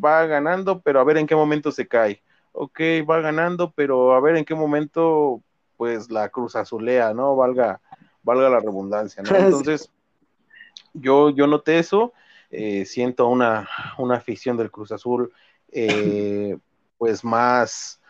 va 0.05 0.27
ganando, 0.27 0.81
pero 0.81 1.01
a 1.01 1.05
ver 1.05 1.17
en 1.19 1.27
qué 1.27 1.37
momento 1.37 1.73
se 1.73 1.89
cae. 1.89 2.23
Ok, 2.53 2.81
va 3.09 3.21
ganando, 3.21 3.73
pero 3.73 4.15
a 4.15 4.21
ver 4.21 4.37
en 4.37 4.45
qué 4.45 4.55
momento 4.55 5.43
pues 5.77 6.11
la 6.11 6.29
Cruz 6.29 6.57
Azulea, 6.57 7.15
¿no? 7.15 7.37
Valga, 7.37 7.81
valga 8.23 8.49
la 8.49 8.61
redundancia, 8.61 9.23
¿no? 9.23 9.29
Entonces, 9.37 9.91
yo, 10.93 11.31
yo 11.31 11.47
noté 11.47 11.79
eso, 11.79 12.13
eh, 12.51 12.85
siento 12.85 13.29
una, 13.29 13.69
una, 13.99 14.17
afición 14.17 14.57
del 14.57 14.71
Cruz 14.71 14.93
Azul, 14.93 15.33
eh, 15.73 16.57
pues 16.99 17.25
más, 17.25 18.01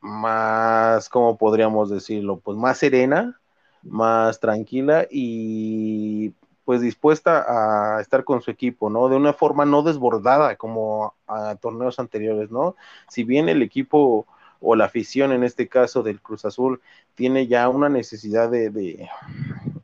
más, 0.00 1.08
¿cómo 1.08 1.36
podríamos 1.36 1.90
decirlo? 1.90 2.40
Pues 2.40 2.56
más 2.56 2.78
serena, 2.78 3.38
más 3.82 4.40
tranquila 4.40 5.06
y 5.10 6.32
pues 6.64 6.80
dispuesta 6.80 7.96
a 7.96 8.00
estar 8.00 8.24
con 8.24 8.40
su 8.40 8.50
equipo, 8.50 8.88
¿no? 8.88 9.08
De 9.08 9.16
una 9.16 9.32
forma 9.32 9.64
no 9.64 9.82
desbordada 9.82 10.56
como 10.56 11.14
a 11.26 11.56
torneos 11.56 11.98
anteriores, 11.98 12.50
¿no? 12.50 12.76
Si 13.08 13.24
bien 13.24 13.48
el 13.48 13.62
equipo 13.62 14.26
o 14.62 14.76
la 14.76 14.86
afición 14.86 15.32
en 15.32 15.44
este 15.44 15.68
caso 15.68 16.02
del 16.02 16.20
Cruz 16.20 16.44
Azul 16.44 16.80
tiene 17.14 17.46
ya 17.46 17.68
una 17.68 17.88
necesidad 17.88 18.50
de, 18.50 18.70
de, 18.70 19.08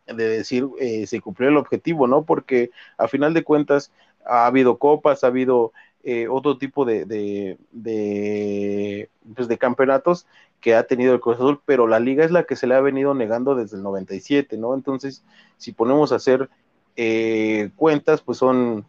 decir 0.06 0.66
eh, 0.78 1.06
se 1.06 1.20
cumplió 1.20 1.48
el 1.48 1.56
objetivo, 1.56 2.06
¿no? 2.06 2.24
Porque 2.24 2.70
a 2.96 3.08
final 3.08 3.34
de 3.34 3.44
cuentas 3.44 3.92
ha 4.24 4.46
habido 4.46 4.78
copas, 4.78 5.24
ha 5.24 5.26
habido 5.26 5.72
eh, 6.04 6.28
otro 6.28 6.56
tipo 6.58 6.84
de, 6.84 7.04
de, 7.04 7.58
de, 7.72 9.10
pues 9.34 9.48
de 9.48 9.58
campeonatos 9.58 10.26
que 10.60 10.74
ha 10.74 10.86
tenido 10.86 11.12
el 11.12 11.20
Cruz 11.20 11.36
Azul, 11.36 11.60
pero 11.66 11.86
la 11.86 12.00
liga 12.00 12.24
es 12.24 12.30
la 12.30 12.44
que 12.44 12.56
se 12.56 12.66
le 12.66 12.74
ha 12.74 12.80
venido 12.80 13.14
negando 13.14 13.54
desde 13.54 13.76
el 13.76 13.82
97, 13.82 14.56
¿no? 14.56 14.74
Entonces, 14.74 15.24
si 15.56 15.72
ponemos 15.72 16.12
a 16.12 16.16
hacer 16.16 16.48
eh, 16.96 17.70
cuentas, 17.76 18.22
pues 18.22 18.38
son 18.38 18.84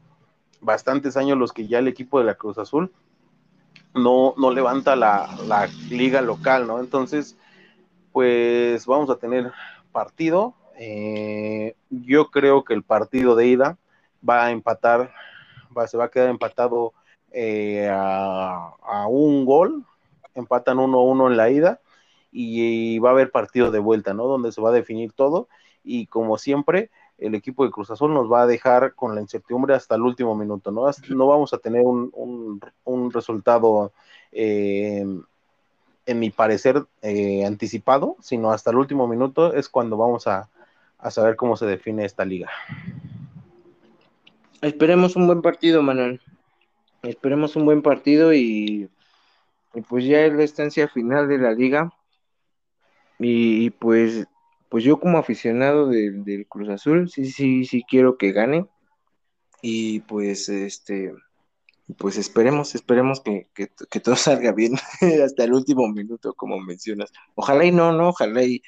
bastantes 0.61 1.17
años 1.17 1.37
los 1.37 1.53
que 1.53 1.67
ya 1.67 1.79
el 1.79 1.87
equipo 1.87 2.19
de 2.19 2.25
la 2.25 2.35
Cruz 2.35 2.57
Azul 2.57 2.91
no, 3.93 4.33
no 4.37 4.51
levanta 4.51 4.95
la, 4.95 5.69
liga 5.89 6.21
local, 6.21 6.67
¿no? 6.67 6.79
Entonces, 6.79 7.37
pues 8.11 8.85
vamos 8.85 9.09
a 9.09 9.17
tener 9.17 9.51
partido. 9.91 10.55
Eh, 10.77 11.75
yo 11.89 12.29
creo 12.31 12.63
que 12.63 12.73
el 12.73 12.83
partido 12.83 13.35
de 13.35 13.47
ida 13.47 13.77
va 14.27 14.45
a 14.45 14.51
empatar, 14.51 15.11
va, 15.77 15.87
se 15.87 15.97
va 15.97 16.05
a 16.05 16.11
quedar 16.11 16.29
empatado 16.29 16.93
eh, 17.31 17.89
a, 17.91 19.05
un 19.07 19.45
gol, 19.45 19.85
empatan 20.35 20.77
1-1 20.77 21.31
en 21.31 21.37
la 21.37 21.49
ida 21.49 21.79
y, 22.31 22.99
va 22.99 23.09
a 23.09 23.13
haber 23.13 23.31
partido 23.31 23.71
de 23.71 23.79
vuelta, 23.79 24.13
¿no? 24.13 24.25
Donde 24.25 24.51
se 24.51 24.61
va 24.61 24.69
a 24.69 24.73
definir 24.73 25.11
todo 25.13 25.47
y 25.83 26.07
como 26.07 26.37
siempre, 26.37 26.91
el 27.19 27.35
equipo 27.35 27.65
de 27.65 27.71
Cruz 27.71 27.91
Azul 27.91 28.13
nos 28.13 28.31
va 28.31 28.43
a 28.43 28.47
dejar 28.47 28.95
con 28.95 29.15
la 29.15 29.21
incertidumbre 29.21 29.75
hasta 29.75 29.95
el 29.95 30.01
último 30.01 30.35
minuto, 30.35 30.71
¿no? 30.71 30.85
No 31.09 31.27
vamos 31.27 31.53
a 31.53 31.57
tener 31.57 31.83
un, 31.83 33.11
resultado, 33.11 33.91
eh, 34.31 35.05
en 36.05 36.19
mi 36.19 36.29
parecer, 36.29 36.85
eh, 37.01 37.45
anticipado, 37.45 38.15
sino 38.21 38.51
hasta 38.51 38.71
el 38.71 38.77
último 38.77 39.07
minuto 39.07 39.53
es 39.53 39.69
cuando 39.69 39.97
vamos 39.97 40.27
a, 40.27 40.49
saber 41.09 41.35
cómo 41.35 41.55
se 41.55 41.65
define 41.65 42.03
esta 42.03 42.25
liga. 42.25 42.49
Esperemos 44.61 45.15
un 45.15 45.27
buen 45.27 45.41
partido, 45.41 45.81
Manuel. 45.81 46.19
Esperemos 47.03 47.55
un 47.55 47.63
buen 47.63 47.81
partido 47.81 48.33
y, 48.33 48.89
pues 49.87 50.03
ya 50.03 50.25
es 50.25 50.33
la 50.33 50.43
estancia 50.43 50.89
final 50.89 51.29
de 51.29 51.37
la 51.37 51.51
liga. 51.51 51.93
y 53.17 53.69
pues 53.71 54.27
pues 54.69 54.83
yo 54.83 54.99
como 54.99 55.17
aficionado 55.17 55.87
del 55.87 56.47
Cruz 56.47 56.69
Azul, 56.69 57.09
sí, 57.09 57.25
sí, 57.31 57.65
sí 57.65 57.83
quiero 57.87 58.17
que 58.17 58.31
gane. 58.31 58.67
Y 59.61 60.01
pues, 60.01 60.47
este, 60.49 61.13
pues 61.97 62.17
esperemos, 62.17 62.75
esperemos 62.75 63.21
que, 63.21 63.47
todo 64.03 64.15
salga 64.15 64.51
bien 64.53 64.73
hasta 65.25 65.43
el 65.43 65.53
último 65.53 65.87
minuto, 65.89 66.33
como 66.33 66.59
mencionas. 66.59 67.11
Ojalá 67.35 67.65
y 67.65 67.71
no, 67.71 67.91
no, 67.93 68.09
ojalá 68.09 68.43
y, 68.43 68.61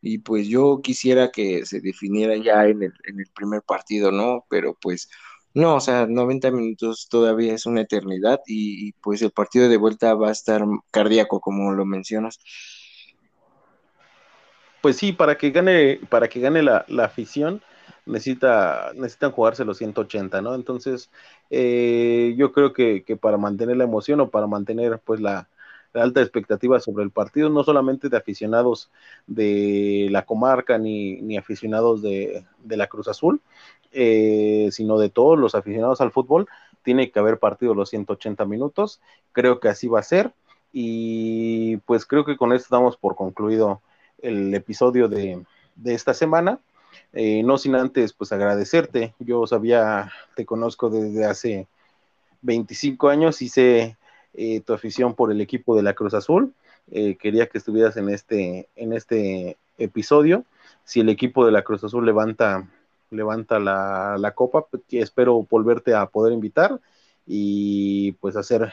y 0.00 0.18
pues 0.18 0.48
yo 0.48 0.80
quisiera 0.82 1.30
que 1.30 1.64
se 1.66 1.80
definiera 1.80 2.36
ya 2.36 2.66
en 2.66 2.82
el, 2.82 2.92
en 3.04 3.20
el 3.20 3.26
primer 3.34 3.62
partido, 3.62 4.12
¿no? 4.12 4.44
Pero 4.50 4.76
pues 4.80 5.08
no, 5.54 5.76
o 5.76 5.80
sea, 5.80 6.06
90 6.06 6.50
minutos 6.50 7.08
todavía 7.10 7.54
es 7.54 7.66
una 7.66 7.82
eternidad 7.82 8.40
y, 8.46 8.88
y 8.88 8.92
pues 8.92 9.22
el 9.22 9.32
partido 9.32 9.68
de 9.70 9.78
vuelta 9.78 10.14
va 10.14 10.28
a 10.28 10.32
estar 10.32 10.62
cardíaco, 10.90 11.40
como 11.40 11.72
lo 11.72 11.86
mencionas 11.86 12.38
pues 14.86 14.98
sí, 14.98 15.10
para 15.10 15.36
que 15.36 15.50
gane, 15.50 15.98
para 16.08 16.28
que 16.28 16.38
gane 16.38 16.62
la, 16.62 16.84
afición, 17.02 17.60
necesita, 18.04 18.92
necesitan 18.94 19.32
jugarse 19.32 19.64
los 19.64 19.78
180, 19.78 20.40
¿no? 20.40 20.54
Entonces, 20.54 21.10
eh, 21.50 22.36
yo 22.38 22.52
creo 22.52 22.72
que, 22.72 23.02
para 23.20 23.36
mantener 23.36 23.78
la 23.78 23.82
emoción 23.82 24.20
o 24.20 24.30
para 24.30 24.46
mantener 24.46 25.00
pues 25.04 25.18
la, 25.18 25.48
alta 25.92 26.20
expectativa 26.22 26.78
sobre 26.78 27.02
el 27.02 27.10
partido, 27.10 27.48
no 27.50 27.64
solamente 27.64 28.08
de 28.08 28.16
aficionados 28.16 28.88
de 29.26 30.06
la 30.12 30.24
comarca 30.24 30.78
ni, 30.78 31.36
aficionados 31.36 32.00
de, 32.00 32.44
la 32.68 32.86
Cruz 32.86 33.08
Azul, 33.08 33.40
eh, 33.90 34.68
sino 34.70 35.00
de 35.00 35.08
todos 35.10 35.36
los 35.36 35.56
aficionados 35.56 36.00
al 36.00 36.12
fútbol, 36.12 36.46
tiene 36.84 37.10
que 37.10 37.18
haber 37.18 37.40
partido 37.40 37.74
los 37.74 37.90
180 37.90 38.44
minutos, 38.44 39.00
creo 39.32 39.58
que 39.58 39.66
así 39.68 39.88
va 39.88 39.98
a 39.98 40.04
ser 40.04 40.32
y 40.72 41.78
pues 41.78 42.06
creo 42.06 42.24
que 42.24 42.36
con 42.36 42.52
esto 42.52 42.68
damos 42.70 42.96
por 42.96 43.16
concluido 43.16 43.80
el 44.22 44.54
episodio 44.54 45.08
de, 45.08 45.44
de 45.76 45.94
esta 45.94 46.14
semana. 46.14 46.58
Eh, 47.12 47.42
no 47.42 47.58
sin 47.58 47.74
antes, 47.74 48.12
pues 48.12 48.32
agradecerte. 48.32 49.14
Yo 49.18 49.46
sabía, 49.46 50.10
te 50.34 50.44
conozco 50.44 50.90
desde 50.90 51.24
hace 51.24 51.66
25 52.42 53.08
años 53.08 53.42
y 53.42 53.48
sé 53.48 53.96
eh, 54.34 54.60
tu 54.60 54.72
afición 54.72 55.14
por 55.14 55.32
el 55.32 55.40
equipo 55.40 55.76
de 55.76 55.82
la 55.82 55.94
Cruz 55.94 56.14
Azul. 56.14 56.52
Eh, 56.90 57.16
quería 57.16 57.46
que 57.46 57.58
estuvieras 57.58 57.96
en 57.96 58.08
este, 58.08 58.68
en 58.76 58.92
este 58.92 59.56
episodio. 59.78 60.44
Si 60.84 61.00
el 61.00 61.08
equipo 61.08 61.44
de 61.44 61.52
la 61.52 61.62
Cruz 61.62 61.82
Azul 61.84 62.04
levanta, 62.04 62.68
levanta 63.10 63.58
la, 63.58 64.16
la 64.18 64.32
copa, 64.32 64.66
pues, 64.66 64.82
espero 64.90 65.46
volverte 65.48 65.94
a 65.94 66.06
poder 66.06 66.32
invitar 66.32 66.80
y 67.26 68.12
pues 68.12 68.36
hacer, 68.36 68.72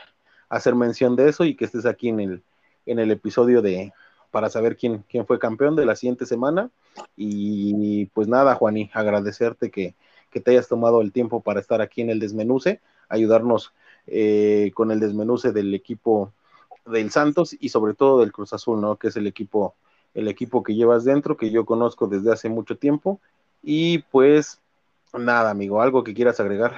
hacer 0.49 0.75
mención 0.75 1.15
de 1.15 1.29
eso 1.29 1.43
y 1.43 1.55
que 1.55 1.65
estés 1.65 1.85
aquí 1.85 2.09
en 2.09 2.19
el, 2.19 2.43
en 2.85 2.99
el 2.99 3.09
episodio 3.09 3.61
de, 3.61 3.93
para 4.33 4.49
saber 4.49 4.77
quién, 4.77 5.05
quién 5.07 5.27
fue 5.27 5.37
campeón 5.37 5.75
de 5.75 5.85
la 5.85 5.95
siguiente 5.95 6.25
semana. 6.25 6.71
Y 7.15 8.07
pues 8.07 8.27
nada, 8.27 8.55
Juani, 8.55 8.89
agradecerte 8.91 9.69
que, 9.69 9.93
te 10.31 10.49
hayas 10.49 10.67
tomado 10.67 11.01
el 11.01 11.11
tiempo 11.11 11.41
para 11.41 11.59
estar 11.59 11.79
aquí 11.81 12.01
en 12.01 12.09
el 12.09 12.19
desmenuce, 12.19 12.81
ayudarnos 13.09 13.73
eh, 14.07 14.71
con 14.73 14.89
el 14.89 14.99
desmenuce 14.99 15.51
del 15.51 15.71
equipo 15.75 16.33
del 16.87 17.11
Santos 17.11 17.55
y 17.59 17.69
sobre 17.69 17.93
todo 17.93 18.21
del 18.21 18.31
Cruz 18.31 18.51
Azul, 18.53 18.81
¿no? 18.81 18.95
Que 18.95 19.09
es 19.09 19.17
el 19.17 19.27
equipo, 19.27 19.75
el 20.15 20.27
equipo 20.27 20.63
que 20.63 20.73
llevas 20.73 21.03
dentro, 21.03 21.37
que 21.37 21.51
yo 21.51 21.63
conozco 21.63 22.07
desde 22.07 22.33
hace 22.33 22.49
mucho 22.49 22.75
tiempo. 22.75 23.19
Y 23.61 23.99
pues 23.99 24.59
nada, 25.13 25.51
amigo, 25.51 25.79
algo 25.79 26.03
que 26.03 26.15
quieras 26.15 26.39
agregar. 26.39 26.73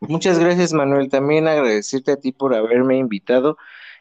Muchas 0.00 0.40
gracias, 0.40 0.72
Manuel. 0.72 1.08
También 1.08 1.46
agradecerte 1.46 2.10
a 2.10 2.16
ti 2.16 2.32
por 2.32 2.52
haberme 2.52 2.98
invitado 2.98 3.56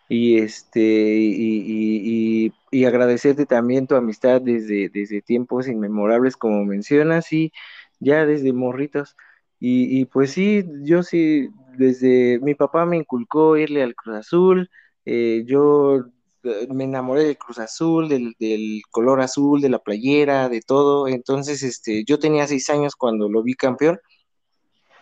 y 0.09 0.37
este 0.39 0.81
y, 0.81 2.53
y, 2.71 2.85
agradecerte 2.85 3.45
también 3.45 3.87
tu 3.87 3.95
amistad 3.95 4.41
desde, 4.41 4.89
desde 4.89 5.21
tiempos 5.21 5.67
inmemorables 5.67 6.37
como 6.37 6.63
mencionas 6.65 7.31
y 7.33 7.51
ya 7.99 8.25
desde 8.25 8.53
morritos. 8.53 9.15
Y, 9.59 10.05
pues 10.05 10.31
sí 10.31 10.63
yo 10.83 11.03
sí 11.03 11.49
desde 11.77 12.39
mi 12.41 12.55
papá 12.55 12.85
me 12.85 12.97
inculcó 12.97 13.57
irle 13.57 13.83
al 13.83 13.95
Cruz 13.95 14.17
Azul 14.17 14.69
eh, 15.09 15.43
yo 15.47 16.05
eh, 16.43 16.67
me 16.69 16.83
enamoré 16.83 17.23
del 17.23 17.37
Cruz 17.37 17.59
Azul 17.59 18.09
del, 18.09 18.35
del, 18.39 18.81
color 18.91 19.21
azul 19.21 19.61
de 19.61 19.69
la 19.69 19.79
playera 19.79 20.49
de 20.49 20.61
todo. 20.61 21.07
Entonces 21.07 21.63
este 21.63 22.03
yo 22.05 22.19
tenía 22.19 22.45
seis 22.47 22.69
años 22.69 22.95
cuando 22.95 23.29
lo 23.29 23.41
vi 23.41 23.53
campeón 23.55 23.99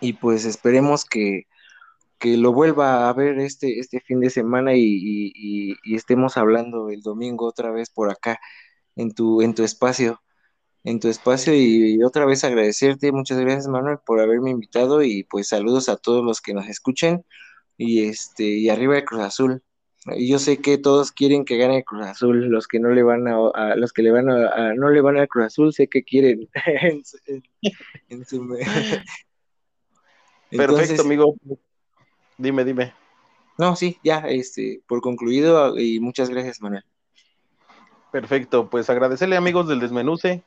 y 0.01 0.13
pues 0.13 0.45
esperemos 0.45 1.05
que 1.05 1.47
que 2.19 2.37
lo 2.37 2.53
vuelva 2.53 3.09
a 3.09 3.13
ver 3.13 3.39
este, 3.39 3.79
este 3.79 3.99
fin 4.01 4.19
de 4.19 4.29
semana 4.29 4.73
y, 4.75 5.75
estemos 5.95 6.37
hablando 6.37 6.89
el 6.89 7.01
domingo 7.01 7.47
otra 7.47 7.71
vez 7.71 7.89
por 7.89 8.11
acá 8.11 8.39
en 8.95 9.13
tu, 9.13 9.41
en 9.41 9.55
tu 9.55 9.63
espacio, 9.63 10.21
en 10.83 10.99
tu 10.99 11.07
espacio 11.09 11.53
y, 11.55 12.01
otra 12.03 12.25
vez 12.25 12.43
agradecerte, 12.43 13.11
muchas 13.11 13.39
gracias 13.39 13.67
Manuel 13.67 13.99
por 14.05 14.19
haberme 14.21 14.51
invitado 14.51 15.03
y 15.03 15.23
pues 15.23 15.49
saludos 15.49 15.89
a 15.89 15.97
todos 15.97 16.23
los 16.23 16.41
que 16.41 16.53
nos 16.53 16.67
escuchen 16.67 17.25
y 17.77 18.05
este 18.05 18.43
y 18.43 18.69
arriba 18.69 18.97
el 18.97 19.05
Cruz 19.05 19.21
Azul. 19.21 19.63
Yo 20.17 20.37
sé 20.37 20.57
que 20.57 20.77
todos 20.77 21.11
quieren 21.11 21.45
que 21.45 21.57
gane 21.57 21.77
el 21.77 21.83
Cruz 21.83 22.05
Azul, 22.05 22.49
los 22.49 22.67
que 22.67 22.79
no 22.79 22.89
le 22.89 23.01
van 23.01 23.27
a, 23.27 23.75
los 23.75 23.91
que 23.91 24.03
le 24.03 24.11
van 24.11 24.29
a, 24.29 24.75
no 24.75 24.91
le 24.91 25.01
van 25.01 25.17
al 25.17 25.27
Cruz 25.27 25.47
Azul, 25.47 25.73
sé 25.73 25.87
que 25.87 26.03
quieren 26.03 26.47
Perfecto, 30.51 31.01
amigo. 31.01 31.35
Dime, 32.37 32.63
dime. 32.63 32.93
No, 33.57 33.75
sí, 33.75 33.99
ya, 34.03 34.19
este, 34.27 34.81
por 34.87 35.01
concluido 35.01 35.79
y 35.79 35.99
muchas 35.99 36.29
gracias, 36.29 36.61
Manuel. 36.61 36.83
Perfecto, 38.11 38.69
pues 38.69 38.89
agradecerle 38.89 39.37
amigos 39.37 39.67
del 39.67 39.79
Desmenuce 39.79 40.43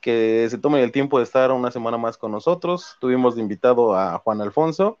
que 0.00 0.46
se 0.50 0.58
tomen 0.58 0.82
el 0.82 0.92
tiempo 0.92 1.18
de 1.18 1.24
estar 1.24 1.50
una 1.52 1.70
semana 1.70 1.96
más 1.96 2.16
con 2.18 2.32
nosotros. 2.32 2.96
Tuvimos 3.00 3.34
de 3.34 3.42
invitado 3.42 3.96
a 3.96 4.18
Juan 4.18 4.40
Alfonso, 4.40 4.98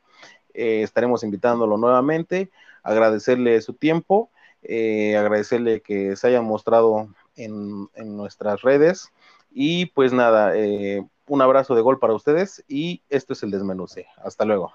eh, 0.54 0.82
estaremos 0.82 1.22
invitándolo 1.22 1.76
nuevamente, 1.76 2.50
agradecerle 2.82 3.60
su 3.60 3.74
tiempo, 3.74 4.30
eh, 4.62 5.16
agradecerle 5.16 5.80
que 5.80 6.16
se 6.16 6.26
haya 6.28 6.42
mostrado 6.42 7.08
en, 7.36 7.88
en 7.94 8.16
nuestras 8.16 8.62
redes 8.62 9.12
y 9.50 9.86
pues 9.86 10.12
nada, 10.12 10.56
eh, 10.56 11.06
un 11.28 11.42
abrazo 11.42 11.74
de 11.74 11.82
gol 11.82 11.98
para 11.98 12.14
ustedes 12.14 12.64
y 12.68 13.02
esto 13.08 13.32
es 13.32 13.42
el 13.42 13.50
Desmenuce. 13.50 14.06
Hasta 14.16 14.44
luego. 14.44 14.72